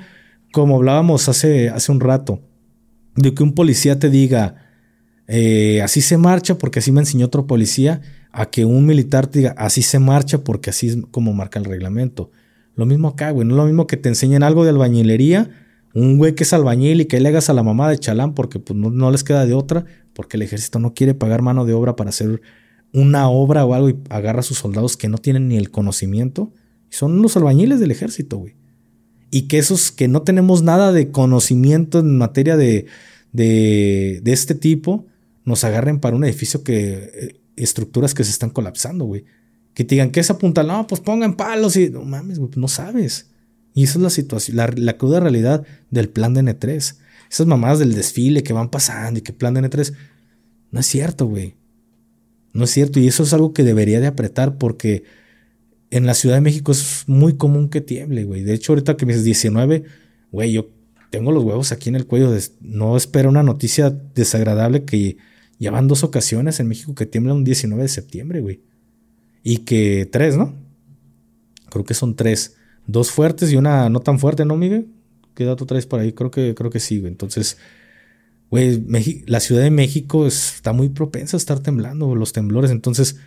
[0.57, 2.41] como hablábamos hace, hace un rato,
[3.15, 4.55] de que un policía te diga,
[5.27, 8.01] eh, así se marcha porque así me enseñó otro policía,
[8.31, 11.65] a que un militar te diga, así se marcha porque así es como marca el
[11.65, 12.31] reglamento.
[12.75, 15.51] Lo mismo acá, güey, no es lo mismo que te enseñen algo de albañilería,
[15.93, 18.57] un güey que es albañil y que le hagas a la mamá de chalán porque
[18.57, 21.95] pues, no, les queda de otra, porque el ejército no quiere pagar mano de obra
[21.95, 22.41] para hacer
[22.93, 26.51] una obra o algo y agarra a sus soldados que no tienen ni el conocimiento.
[26.89, 28.55] Son los albañiles del ejército, güey.
[29.29, 32.85] Y que esos que no tenemos nada de conocimiento en materia de,
[33.33, 35.05] de, este tipo,
[35.43, 37.11] nos agarren para un edificio que.
[37.13, 39.25] Eh, estructuras que se están colapsando, güey.
[39.73, 41.89] Que te digan que es apuntal, no, pues pongan palos y.
[41.89, 43.31] No mames, güey, no sabes.
[43.73, 46.97] Y esa es la situación, la, la cruda realidad del plan de N3.
[47.29, 49.93] Esas mamadas del desfile que van pasando y que plan de N3.
[50.71, 51.55] No es cierto, güey.
[52.53, 52.99] No es cierto.
[52.99, 55.03] Y eso es algo que debería de apretar porque
[55.89, 58.43] en la Ciudad de México es muy común que tiemble, güey.
[58.43, 59.83] De hecho, ahorita que me dices 19,
[60.31, 60.69] güey, yo
[61.09, 62.35] tengo los huevos aquí en el cuello.
[62.61, 65.17] no espero una noticia desagradable que
[65.59, 68.61] ya van dos ocasiones en México que tiembla un 19 de septiembre, güey.
[69.43, 70.55] Y que tres, ¿no?
[71.69, 72.57] Creo que son tres.
[72.85, 74.87] Dos fuertes y una no tan fuerte, ¿no, Miguel?
[75.33, 76.13] ¿Qué dato traes por ahí?
[76.13, 77.11] Creo que, creo que sí, güey.
[77.11, 77.57] Entonces,
[78.49, 78.83] güey,
[79.25, 82.71] la Ciudad de México está muy propensa a estar temblando, los temblores.
[82.71, 83.17] Entonces,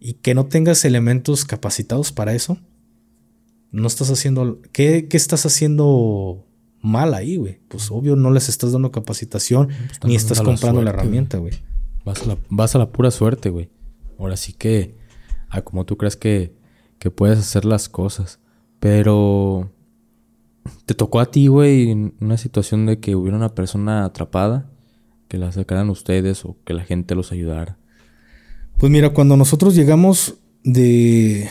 [0.00, 2.58] y que no tengas elementos capacitados para eso,
[3.70, 4.60] no estás haciendo.
[4.72, 6.46] ¿Qué, qué estás haciendo
[6.80, 7.60] mal ahí, güey?
[7.68, 11.52] Pues obvio, no les estás dando capacitación pues ni estás comprando la, herramienta, güey.
[12.04, 13.68] Vas, a la, vas a la pura suerte, güey.
[14.18, 14.96] Ahora sí que,
[15.50, 16.54] a como tú crees que,
[16.98, 18.40] que puedes hacer las cosas.
[18.80, 19.70] Pero
[20.86, 24.70] te tocó a ti, güey, una situación de que hubiera una persona atrapada,
[25.28, 27.79] que la sacaran ustedes o que la gente los ayudara.
[28.80, 31.50] Pues mira, cuando nosotros llegamos de...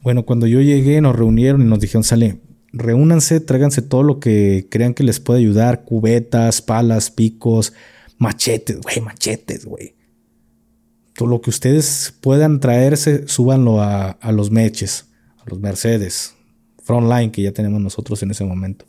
[0.00, 2.40] Bueno, cuando yo llegué nos reunieron y nos dijeron, sale,
[2.72, 7.74] reúnanse, tráiganse todo lo que crean que les puede ayudar, cubetas, palas, picos,
[8.16, 9.96] machetes, güey, machetes, güey.
[11.14, 16.36] Todo lo que ustedes puedan traerse, súbanlo a, a los meches, a los Mercedes,
[16.82, 18.86] Frontline que ya tenemos nosotros en ese momento.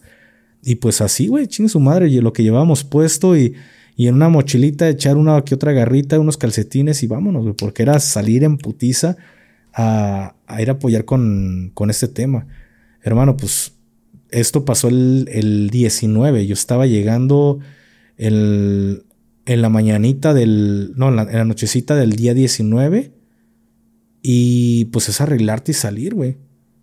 [0.64, 3.56] Y pues así, güey, chingue su madre, lo que llevábamos puesto y
[4.00, 7.82] y en una mochilita echar una que otra garrita, unos calcetines y vámonos, güey, porque
[7.82, 9.18] era salir en putiza
[9.74, 12.46] a, ir a apoyar con, con, este tema.
[13.02, 13.74] Hermano, pues
[14.30, 17.60] esto pasó el, el 19, yo estaba llegando
[18.18, 19.04] el,
[19.48, 23.14] en la mañanita del, no, en la, en la nochecita del día 19
[24.22, 26.38] y pues es arreglarte y salir, güey.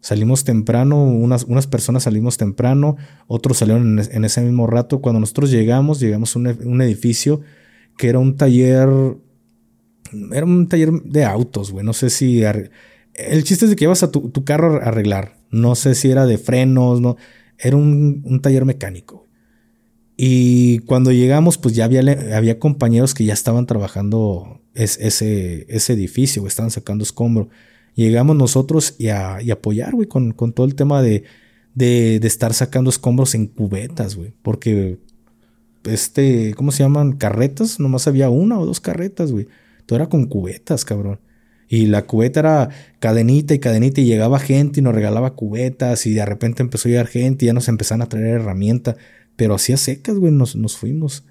[0.04, 5.00] Salimos temprano, unas, unas personas salimos temprano, otros salieron en, ese mismo rato.
[5.00, 7.40] Cuando nosotros llegamos, llegamos a un, edificio
[7.96, 8.86] que era un taller,
[10.30, 11.86] era un taller de autos, güey.
[11.86, 12.42] No sé si...
[13.14, 15.38] El chiste es de que ibas a tu, carro a arreglar.
[15.48, 17.16] No sé si era de frenos, no.
[17.56, 19.26] Era un, taller mecánico.
[20.18, 22.02] Y cuando llegamos, pues ya había,
[22.36, 27.48] había compañeros que ya estaban trabajando ese, ese edificio, estaban sacando escombro
[27.94, 31.24] llegamos nosotros y a, apoyar, güey, con, todo el tema de,
[31.74, 34.32] de, estar sacando escombros en cubetas, güey.
[34.42, 34.98] Porque,
[35.84, 37.12] este, ¿cómo se llaman?
[37.12, 39.46] Carretas, nomás había una o dos carretas, güey.
[39.86, 41.20] Todo era con cubetas, cabrón.
[41.68, 42.68] Y la cubeta era
[43.00, 46.90] cadenita y cadenita y llegaba gente y nos regalaba cubetas y de repente empezó a
[46.90, 48.96] llegar gente y ya nos empezaron a traer herramientas.
[49.36, 51.24] Pero hacía secas, güey, nos, nos fuimos.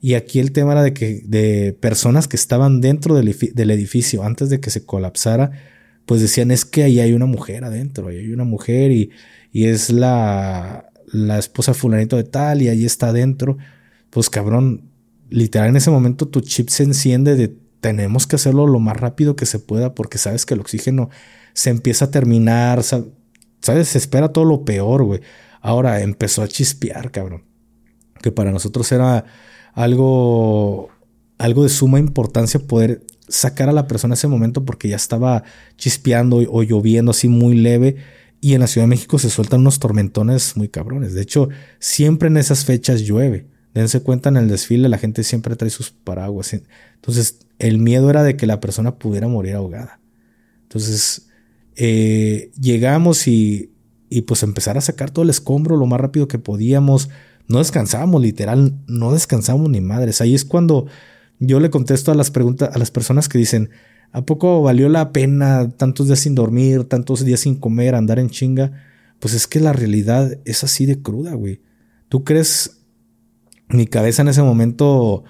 [0.00, 4.48] Y aquí el tema era de que de personas que estaban dentro del edificio antes
[4.48, 5.52] de que se colapsara,
[6.06, 9.10] pues decían, es que ahí hay una mujer adentro, ahí hay una mujer y,
[9.52, 13.58] y es la, la esposa fulanito de tal y ahí está adentro.
[14.10, 14.90] Pues cabrón,
[15.28, 19.36] literal en ese momento tu chip se enciende de tenemos que hacerlo lo más rápido
[19.36, 21.08] que se pueda porque sabes que el oxígeno
[21.54, 25.20] se empieza a terminar, sabes, se espera todo lo peor, güey.
[25.60, 27.44] Ahora empezó a chispear, cabrón.
[28.22, 29.24] Que para nosotros era
[29.72, 30.90] algo,
[31.38, 35.44] algo de suma importancia poder sacar a la persona ese momento porque ya estaba
[35.76, 37.96] chispeando o lloviendo así muy leve.
[38.42, 41.14] Y en la Ciudad de México se sueltan unos tormentones muy cabrones.
[41.14, 43.46] De hecho, siempre en esas fechas llueve.
[43.74, 46.54] Dense cuenta en el desfile, la gente siempre trae sus paraguas.
[46.94, 50.00] Entonces, el miedo era de que la persona pudiera morir ahogada.
[50.62, 51.28] Entonces,
[51.76, 53.72] eh, llegamos y,
[54.08, 57.10] y pues empezar a sacar todo el escombro lo más rápido que podíamos.
[57.46, 60.20] No descansábamos, literal, no descansábamos ni madres.
[60.20, 60.86] Ahí es cuando
[61.40, 63.70] yo le contesto a las preguntas, a las personas que dicen,
[64.12, 68.30] ¿a poco valió la pena tantos días sin dormir, tantos días sin comer, andar en
[68.30, 68.72] chinga?
[69.18, 71.60] Pues es que la realidad es así de cruda, güey.
[72.08, 72.78] ¿Tú crees?
[73.68, 75.24] Mi cabeza en ese momento,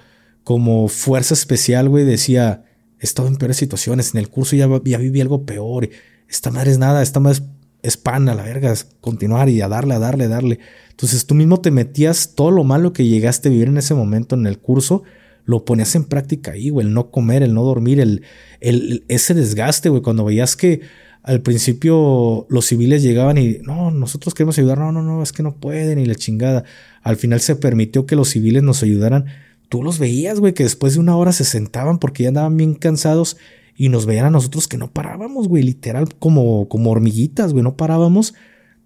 [0.45, 2.65] como fuerza especial, güey, decía,
[2.99, 5.89] he estado en peores situaciones, en el curso ya, ya viví algo peor,
[6.29, 7.45] esta madre es nada, esta madre es
[7.83, 10.59] es pan a la verga, continuar y a darle, a darle, a darle.
[10.91, 14.35] Entonces tú mismo te metías todo lo malo que llegaste a vivir en ese momento
[14.35, 15.03] en el curso,
[15.45, 18.23] lo ponías en práctica ahí, güey, el no comer, el no dormir, el,
[18.61, 20.81] el ese desgaste, güey, cuando veías que
[21.23, 25.43] al principio los civiles llegaban y no, nosotros queremos ayudar, no, no, no, es que
[25.43, 26.65] no pueden y la chingada.
[27.03, 29.27] Al final se permitió que los civiles nos ayudaran.
[29.69, 32.75] Tú los veías, güey, que después de una hora se sentaban porque ya andaban bien
[32.75, 33.37] cansados
[33.77, 37.77] y nos veían a nosotros que no parábamos, güey, literal como, como hormiguitas, güey, no
[37.77, 38.35] parábamos.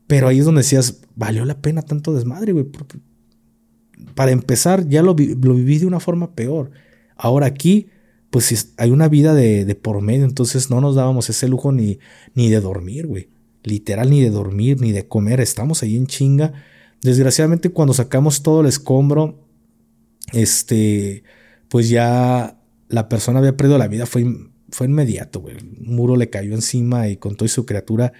[0.06, 2.98] Pero ahí es donde decías, valió la pena tanto desmadre, güey, porque
[4.14, 6.70] para empezar ya lo, lo viví de una forma peor.
[7.16, 7.88] Ahora aquí
[8.34, 12.00] pues hay una vida de, por medio, entonces no nos dábamos ese lujo ni,
[12.34, 13.28] ni de dormir, güey.
[13.62, 16.52] Literal, ni de dormir, ni de comer, estamos ahí en chinga.
[17.00, 19.38] Desgraciadamente cuando sacamos todo el escombro,
[20.32, 21.22] este,
[21.68, 24.26] pues ya la persona había perdido la vida, fue,
[24.68, 25.54] fue inmediato, güey.
[25.56, 28.12] Un muro le cayó encima y con toda su criatura,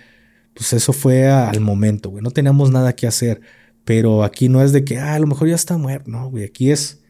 [0.55, 2.23] pues eso fue al momento, güey.
[2.23, 3.41] No teníamos nada que hacer,
[3.85, 6.45] pero aquí no es de que, ah, a lo mejor ya está muerto, no, güey.
[6.45, 7.03] Aquí es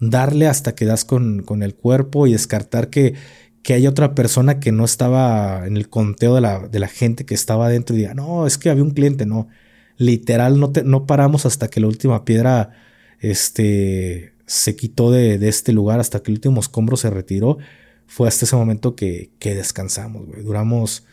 [0.00, 3.14] darle hasta que das con, con el cuerpo y descartar que,
[3.62, 7.34] que otra persona que no estaba en el conteo de la, de la gente que
[7.34, 9.48] estaba adentro y diga, no, es que había un cliente, no.
[9.96, 12.72] Literal, no, te, no paramos hasta que la última piedra
[13.20, 17.58] este, se quitó de, de, este lugar, hasta que el último escombro se retiró.
[18.06, 20.42] Fue hasta ese momento que, que descansamos, güey.
[20.42, 21.06] Duramos,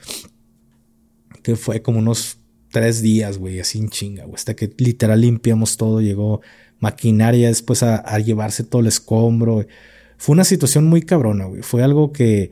[1.44, 2.41] que fue como unos
[2.72, 4.36] tres días, güey, así en chinga, güey.
[4.36, 6.42] Hasta que literal limpiamos todo, llegó
[6.80, 9.66] maquinaria después a, llevarse todo el escombro.
[10.18, 11.62] Fue una situación muy cabrona, güey.
[11.62, 12.52] Fue algo que,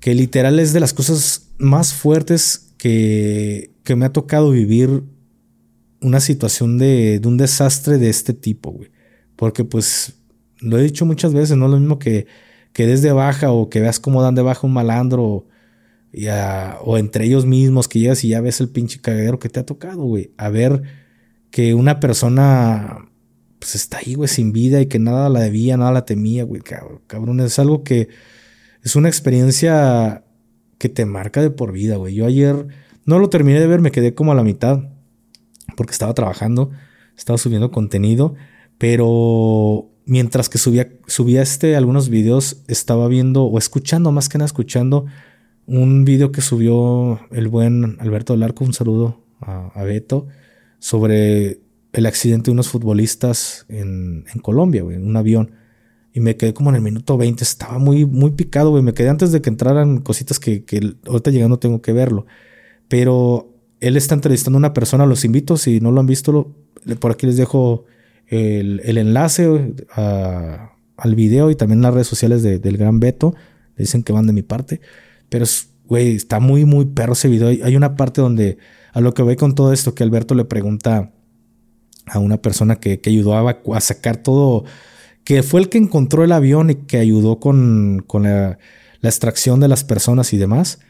[0.00, 5.02] que literal es de las cosas más fuertes que, que me ha tocado vivir
[6.00, 8.90] una situación de, de un desastre de este tipo, güey.
[9.36, 10.14] Porque pues
[10.60, 12.26] lo he dicho muchas veces, no es lo mismo que,
[12.72, 15.46] que des de baja o que veas cómo dan de baja un malandro
[16.82, 19.66] o, entre ellos mismos que llegas y ya ves el pinche cagadero que te ha
[19.66, 20.32] tocado, güey.
[20.36, 20.82] A ver
[21.50, 23.10] que una persona
[23.58, 26.62] pues está ahí, güey, sin vida y que nada la debía, nada la temía, güey,
[26.62, 28.08] cabrón, es algo que
[28.82, 30.24] es una experiencia
[30.78, 32.14] que te marca de por vida, güey.
[32.14, 32.66] Yo ayer
[33.04, 34.88] no lo terminé de ver, me quedé como a la mitad
[35.76, 36.70] porque estaba trabajando,
[37.16, 38.34] estaba subiendo contenido,
[38.78, 44.46] pero mientras que subía, subía este, algunos videos, estaba viendo o escuchando, más que nada
[44.46, 45.04] escuchando,
[45.70, 50.26] un video que subió el buen Alberto Larco, un saludo a, Beto,
[50.80, 51.60] sobre
[51.92, 55.52] el accidente de unos futbolistas en, Colombia, en un avión.
[56.12, 58.82] Y me quedé como en el minuto 20, estaba muy, muy picado, güey.
[58.82, 62.26] Me quedé antes de que entraran cositas que, que ahorita llegando tengo que verlo.
[62.88, 66.52] Pero él está entrevistando a una persona, los invito, si no lo han visto,
[66.98, 67.84] por aquí les dejo
[68.26, 73.36] el, el enlace al video y también las redes sociales del gran Beto.
[73.76, 74.80] Le dicen que van de mi parte.
[75.30, 75.46] Pero,
[75.86, 77.48] güey, está muy, muy perro ese video.
[77.48, 78.58] Hay una parte donde
[78.92, 81.12] a lo que voy con todo esto, que Alberto le pregunta
[82.06, 84.64] a una persona que, ayudó a, sacar todo,
[85.24, 88.58] que fue el que encontró el avión y que ayudó con, la,
[89.02, 90.80] extracción de las personas y demás.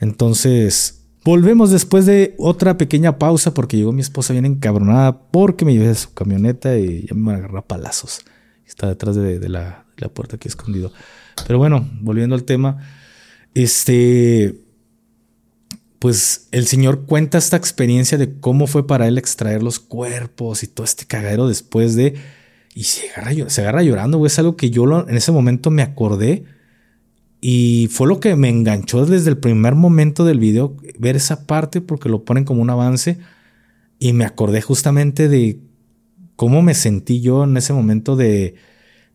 [0.00, 5.74] Entonces, volvemos después de otra pequeña pausa porque llegó mi esposa bien encabronada porque me
[5.74, 8.20] llevé a su camioneta y ya me agarró a palazos.
[8.64, 10.92] Está detrás de, la, de la puerta aquí escondido.
[11.46, 12.78] Pero bueno, volviendo al tema,
[13.62, 14.68] este
[15.98, 20.68] pues el Señor cuenta esta experiencia de cómo fue para él extraer los cuerpos y
[20.68, 22.14] todo este cagadero después de...
[22.74, 24.28] Y se agarra, se agarra llorando, güey.
[24.28, 26.44] Es algo que yo en ese momento me acordé.
[27.40, 31.80] Y fue lo que me enganchó desde el primer momento del video, ver esa parte
[31.80, 33.18] porque lo ponen como un avance.
[33.98, 35.60] Y me acordé justamente de
[36.36, 38.54] cómo me sentí yo en ese momento de,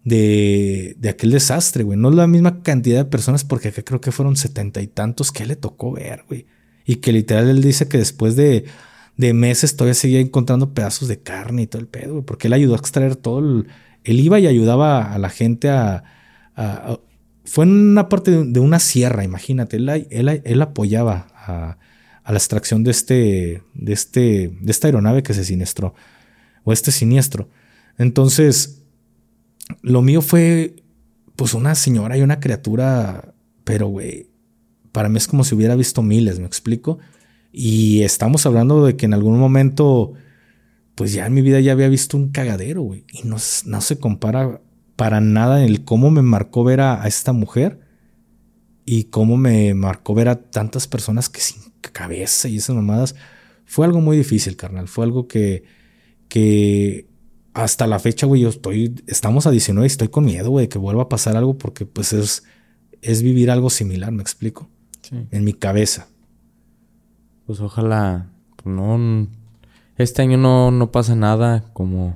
[0.04, 1.98] de, de aquel desastre, güey.
[1.98, 5.32] No es la misma cantidad de personas porque acá creo que fueron setenta y tantos
[5.32, 6.46] que le tocó ver, güey.
[6.86, 8.66] Y que literal él dice que después de,
[9.18, 12.74] de meses todavía seguía encontrando pedazos de carne y todo el pedo, porque él ayudó
[12.74, 13.40] a extraer todo.
[13.40, 13.68] El,
[14.04, 16.04] él iba y ayudaba a la gente a,
[17.46, 19.78] fue en una parte de una sierra, imagínate.
[19.78, 21.78] Él, él, apoyaba a,
[22.24, 25.94] a, la extracción de este, de este, de esta aeronave que se siniestró,
[26.64, 27.50] o este siniestro.
[27.98, 28.83] Entonces,
[29.82, 30.84] lo mío fue,
[31.36, 33.34] pues, una señora y una criatura,
[33.64, 34.30] pero, güey,
[34.92, 37.00] para mí es como si hubiera visto miles, ¿me explico?
[37.52, 40.14] Y estamos hablando de que en algún momento,
[40.96, 43.06] pues ya en mi vida ya había visto un cagadero, güey.
[43.12, 44.62] Y no, no se compara
[44.96, 47.80] para nada en el cómo me marcó ver a, esta mujer
[48.86, 53.16] y cómo me marcó ver a tantas personas que sin cabeza y esas mamadas.
[53.66, 54.88] Fue algo muy difícil, carnal.
[54.88, 55.64] Fue algo que,
[56.30, 57.08] que
[57.54, 60.80] hasta la fecha, güey, yo estoy, estamos a 19 y estoy con miedo, güey, que
[60.80, 62.44] vuelva a pasar algo porque pues es,
[63.02, 64.70] es vivir algo similar, ¿me explico?
[65.32, 66.08] en mi cabeza.
[67.46, 68.32] pues ojalá
[68.64, 69.28] no
[69.98, 72.14] este año no, no pasa nada como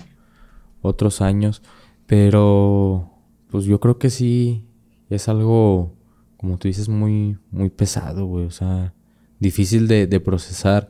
[0.81, 1.61] otros años,
[2.07, 3.11] pero
[3.51, 4.65] pues yo creo que sí
[5.09, 5.93] es algo,
[6.37, 8.93] como tú dices, muy, muy pesado, güey, o sea,
[9.39, 10.89] difícil de, de procesar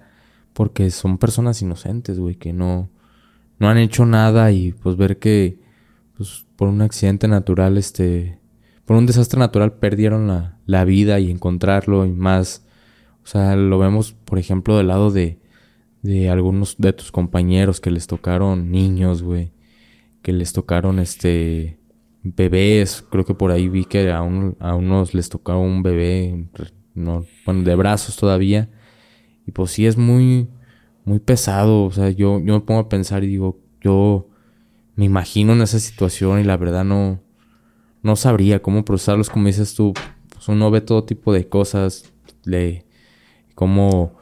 [0.54, 2.90] porque son personas inocentes, güey, que no,
[3.60, 5.60] no han hecho nada y pues ver que
[6.16, 8.40] pues, por un accidente natural, este,
[8.86, 12.66] por un desastre natural perdieron la, la vida y encontrarlo y más,
[13.24, 15.40] o sea, lo vemos, por ejemplo, del lado de,
[16.02, 19.52] de algunos de tus compañeros que les tocaron niños, güey,
[20.22, 21.80] que les tocaron este
[22.24, 26.48] bebés, creo que por ahí vi que a, a unos les tocaba un bebé,
[26.94, 28.70] no, bueno, de brazos todavía,
[29.46, 30.50] y pues sí es muy,
[31.08, 34.28] muy pesado, o sea, yo, yo me pongo a pensar y digo, yo
[34.96, 37.22] me imagino en esa situación y la verdad no,
[38.04, 39.94] no sabría cómo procesarlos, como dices tú,
[40.30, 42.12] pues uno ve todo tipo de cosas,
[42.44, 42.86] le,
[43.56, 44.18] como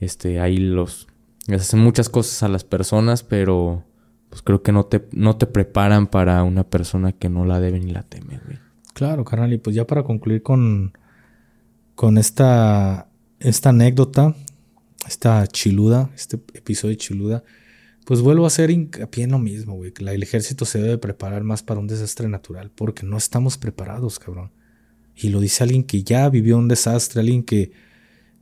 [0.00, 1.08] este, ahí los
[1.48, 3.82] les hacen muchas cosas a las personas, pero
[4.28, 7.80] pues creo que no te, no te preparan para una persona que no la debe
[7.80, 8.58] ni la teme, güey.
[8.92, 9.52] Claro, carnal.
[9.54, 10.92] Y pues ya para concluir con,
[11.94, 13.08] con esta,
[13.40, 14.36] esta anécdota,
[15.08, 17.42] esta chiluda, este episodio chiluda,
[18.04, 19.92] pues vuelvo a hacer hincapié en lo mismo, güey.
[19.92, 24.18] Que el ejército se debe preparar más para un desastre natural, porque no estamos preparados,
[24.18, 24.52] cabrón.
[25.14, 27.72] Y lo dice alguien que ya vivió un desastre, alguien que,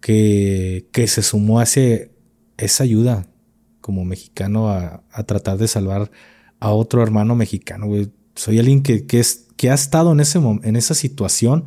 [0.01, 2.13] que, que se sumó a ese
[2.59, 3.27] esa ayuda
[3.81, 6.11] como mexicano a, tratar de salvar
[6.59, 7.87] a otro hermano mexicano,
[8.35, 11.67] Soy alguien que, que, es, que ha estado en, ese, en esa situación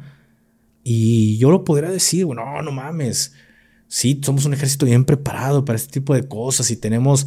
[0.84, 3.34] y yo lo podría decir, no, no mames.
[3.90, 7.26] Sí, somos un ejército bien preparado para este tipo de cosas y tenemos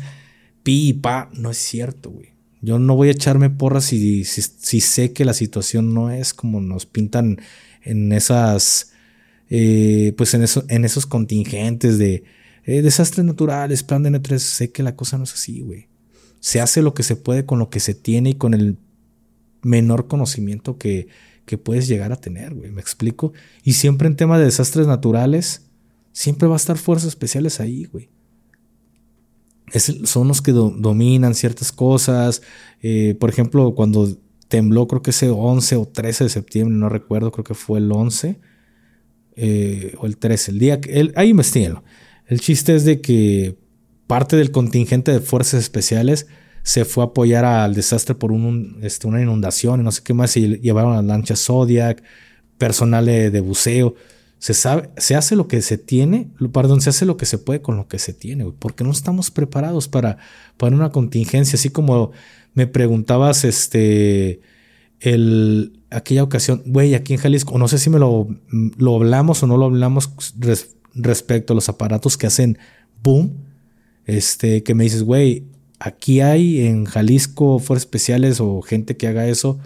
[0.63, 1.29] pi y pa.
[1.35, 2.33] No es cierto, güey.
[2.61, 6.61] Yo no voy a echarme porras si, si, sé que la situación no es como
[6.61, 7.41] nos pintan
[7.83, 8.93] en esas,
[9.51, 12.23] eh, pues en, eso, en esos contingentes de,
[12.65, 15.89] eh, desastres naturales, plan de N3, sé que la cosa no es así, güey.
[16.39, 18.79] Se hace lo que se puede con lo que se tiene y con el
[19.63, 21.09] menor conocimiento que,
[21.45, 22.71] que puedes llegar a tener, güey.
[22.71, 23.33] ¿Me explico?
[23.65, 25.72] Y siempre en tema de desastres naturales,
[26.13, 28.11] siempre va a estar fuerzas especiales ahí, güey.
[30.05, 32.43] son los que dominan ciertas cosas.
[32.83, 34.09] Eh, por ejemplo, cuando
[34.49, 37.91] tembló, creo que ese 11 o 13 de septiembre, no recuerdo, creo que fue el
[37.91, 38.39] 11
[39.37, 41.01] eh, o el 13, el día que.
[41.01, 41.83] El, ahí investiguenlo.
[42.27, 43.59] El chiste es de que
[44.07, 46.27] parte del contingente de fuerzas especiales
[46.63, 48.33] se fue a apoyar al desastre por
[48.83, 50.37] este, una inundación y no sé qué más.
[50.37, 52.03] Y llevaron las lanchas Zodiac,
[52.59, 53.95] personal de, buceo.
[54.43, 57.62] Se, sabe, se hace lo que se tiene, perdón, se hace lo que se puede
[57.62, 60.18] con lo que se tiene, porque no estamos preparados para,
[60.57, 61.55] para una contingencia.
[61.55, 62.11] Así como
[62.53, 64.40] me preguntabas, este,
[64.99, 68.26] el, aquella ocasión, güey, aquí en Jalisco, no sé si me lo,
[68.78, 70.11] lo hablamos o no lo hablamos
[70.97, 72.59] respecto a los aparatos que hacen
[73.01, 73.45] boom,
[74.07, 75.45] este, que me dices, güey,
[75.78, 79.61] aquí hay en Jalisco fuerzas especiales o gente que haga eso.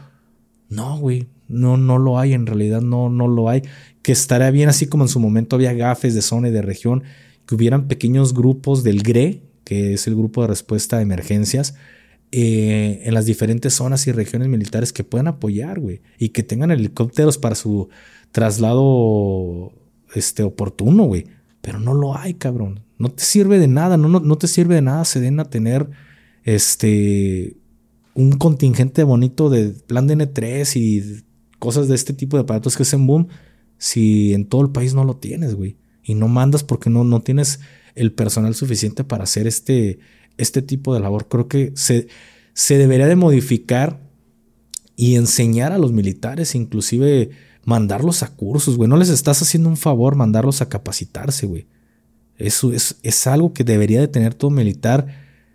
[0.68, 3.62] No, güey, no, no lo hay, en realidad no, no lo hay.
[4.02, 7.02] Que estaría bien así como en su momento había gafes de zona y de región,
[7.46, 11.74] que hubieran pequeños grupos del GRE, que es el grupo de respuesta a emergencias,
[12.32, 16.70] eh, en las diferentes zonas y regiones militares que puedan apoyar, güey, y que tengan
[16.70, 17.88] helicópteros para su
[18.32, 19.72] traslado
[20.14, 21.26] este, oportuno, güey.
[21.60, 22.80] Pero no lo hay, cabrón.
[22.98, 25.88] No te sirve de nada, no, no, te sirve de nada se den a tener
[26.44, 27.56] este
[28.14, 31.24] un contingente bonito de plan de N3 y
[31.66, 33.26] cosas de este tipo de aparatos que hacen boom
[33.76, 35.78] si en todo el país no lo tienes, güey.
[36.04, 37.58] Y no mandas porque no, no tienes
[37.96, 39.98] el personal suficiente para hacer este,
[40.36, 41.26] este tipo de labor.
[41.26, 42.06] Creo que se,
[42.54, 43.98] se debería de modificar
[44.94, 47.30] y enseñar a los militares, inclusive
[47.64, 48.88] mandarlos a cursos, güey.
[48.88, 51.66] No les estás haciendo un favor mandarlos a capacitarse, güey.
[52.38, 55.08] Eso es, es, algo que debería de tener todo militar.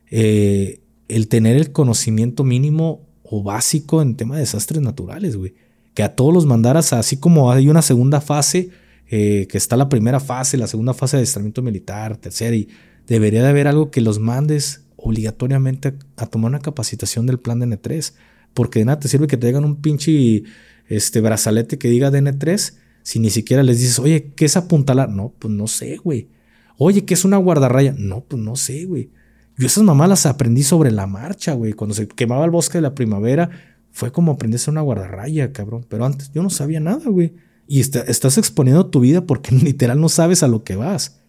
[0.09, 5.53] Eh, el tener el conocimiento mínimo o básico en tema de desastres naturales, güey.
[5.94, 8.70] Que a todos los mandaras, así como hay una segunda fase,
[9.10, 12.70] eh, que está la primera fase, la segunda fase de adiestramiento militar, tercera, y
[13.08, 17.68] debería de haber algo que los mandes obligatoriamente a, tomar una capacitación del plan de
[17.68, 18.14] N3.
[18.54, 20.44] Porque de nada te sirve que te hagan un pinche
[20.88, 22.74] este brazalete que diga DN3
[23.04, 25.10] si ni siquiera les dices, oye, ¿qué es apuntalar?
[25.10, 26.30] No, pues no sé, güey.
[26.78, 27.96] Oye, ¿qué es una guardarraya?
[27.98, 29.10] No, pues no sé, güey.
[29.58, 31.74] Yo esas mamás las aprendí sobre la marcha, güey.
[31.74, 33.50] Cuando se quemaba el bosque de la primavera,
[33.92, 35.86] fue como aprenderse una guardarraya, cabrón.
[35.88, 37.34] Pero antes yo no sabía nada, güey.
[37.68, 41.20] Y estás exponiendo tu vida porque literal no sabes a lo que vas.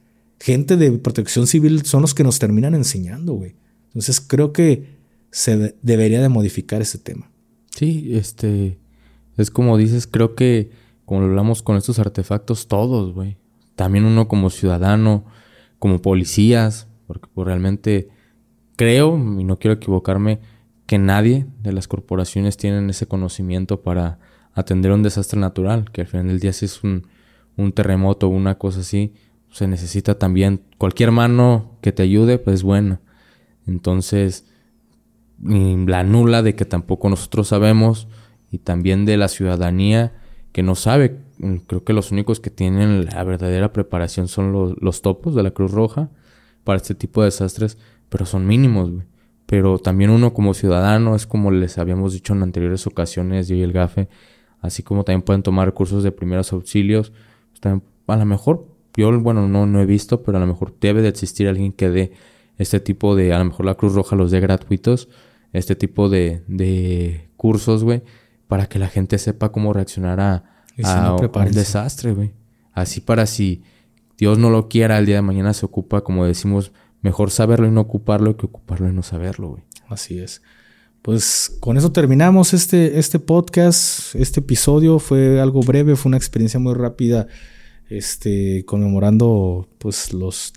[0.40, 3.54] Gente de protección civil son los que nos terminan enseñando, güey.
[3.86, 4.96] Entonces creo que
[5.30, 7.30] se debería de modificar ese tema.
[7.70, 8.78] Sí, este
[9.36, 10.70] es como dices, creo que
[11.04, 13.38] como lo hablamos con estos artefactos todos, güey.
[13.74, 15.24] También uno como ciudadano,
[15.78, 18.08] como policías, porque pues, realmente
[18.76, 20.40] creo, y no quiero equivocarme,
[20.92, 24.18] que nadie de las corporaciones tienen ese conocimiento para
[24.52, 27.06] atender un desastre natural, que al final del día si es un,
[27.56, 29.14] un terremoto o una cosa así,
[29.50, 33.00] se necesita también cualquier mano que te ayude, pues es buena.
[33.66, 34.44] Entonces,
[35.42, 38.06] la nula de que tampoco nosotros sabemos
[38.50, 40.12] y también de la ciudadanía
[40.52, 41.20] que no sabe.
[41.68, 45.52] Creo que los únicos que tienen la verdadera preparación son los, los topos de la
[45.52, 46.10] Cruz Roja
[46.64, 47.78] para este tipo de desastres,
[48.10, 49.11] pero son mínimos, güey.
[49.52, 53.60] Pero también uno como ciudadano, es como les habíamos dicho en anteriores ocasiones, yo y
[53.60, 54.08] el GAFE,
[54.62, 57.12] así como también pueden tomar cursos de primeros auxilios,
[57.60, 57.74] pues
[58.06, 61.08] a lo mejor, yo, bueno, no, no he visto, pero a lo mejor debe de
[61.08, 62.12] existir alguien que dé
[62.56, 65.10] este tipo de, a lo mejor la Cruz Roja los dé gratuitos,
[65.52, 68.02] este tipo de, de cursos, güey,
[68.48, 70.44] para que la gente sepa cómo reaccionar a,
[70.78, 72.32] un desastre, güey.
[72.72, 73.62] Así para si
[74.16, 76.72] Dios no lo quiera, el día de mañana se ocupa, como decimos,
[77.02, 79.62] mejor saberlo y no ocuparlo que ocuparlo y no saberlo, güey.
[79.88, 80.42] Así es.
[81.02, 84.14] Pues con eso terminamos este, este podcast.
[84.14, 87.26] Este episodio fue algo breve, fue una experiencia muy rápida,
[87.90, 90.52] este, conmemorando pues los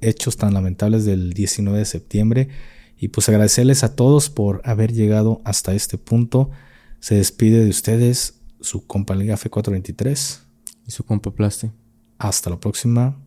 [0.00, 2.48] hechos tan lamentables del 19 de septiembre.
[2.96, 6.50] Y pues agradecerles a todos por haber llegado hasta este punto.
[6.98, 10.40] Se despide de ustedes su compa Liga F423.
[10.86, 11.72] Y su compa Plaste.
[12.18, 13.18] Hasta la próxima.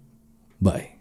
[0.59, 0.92] Bye.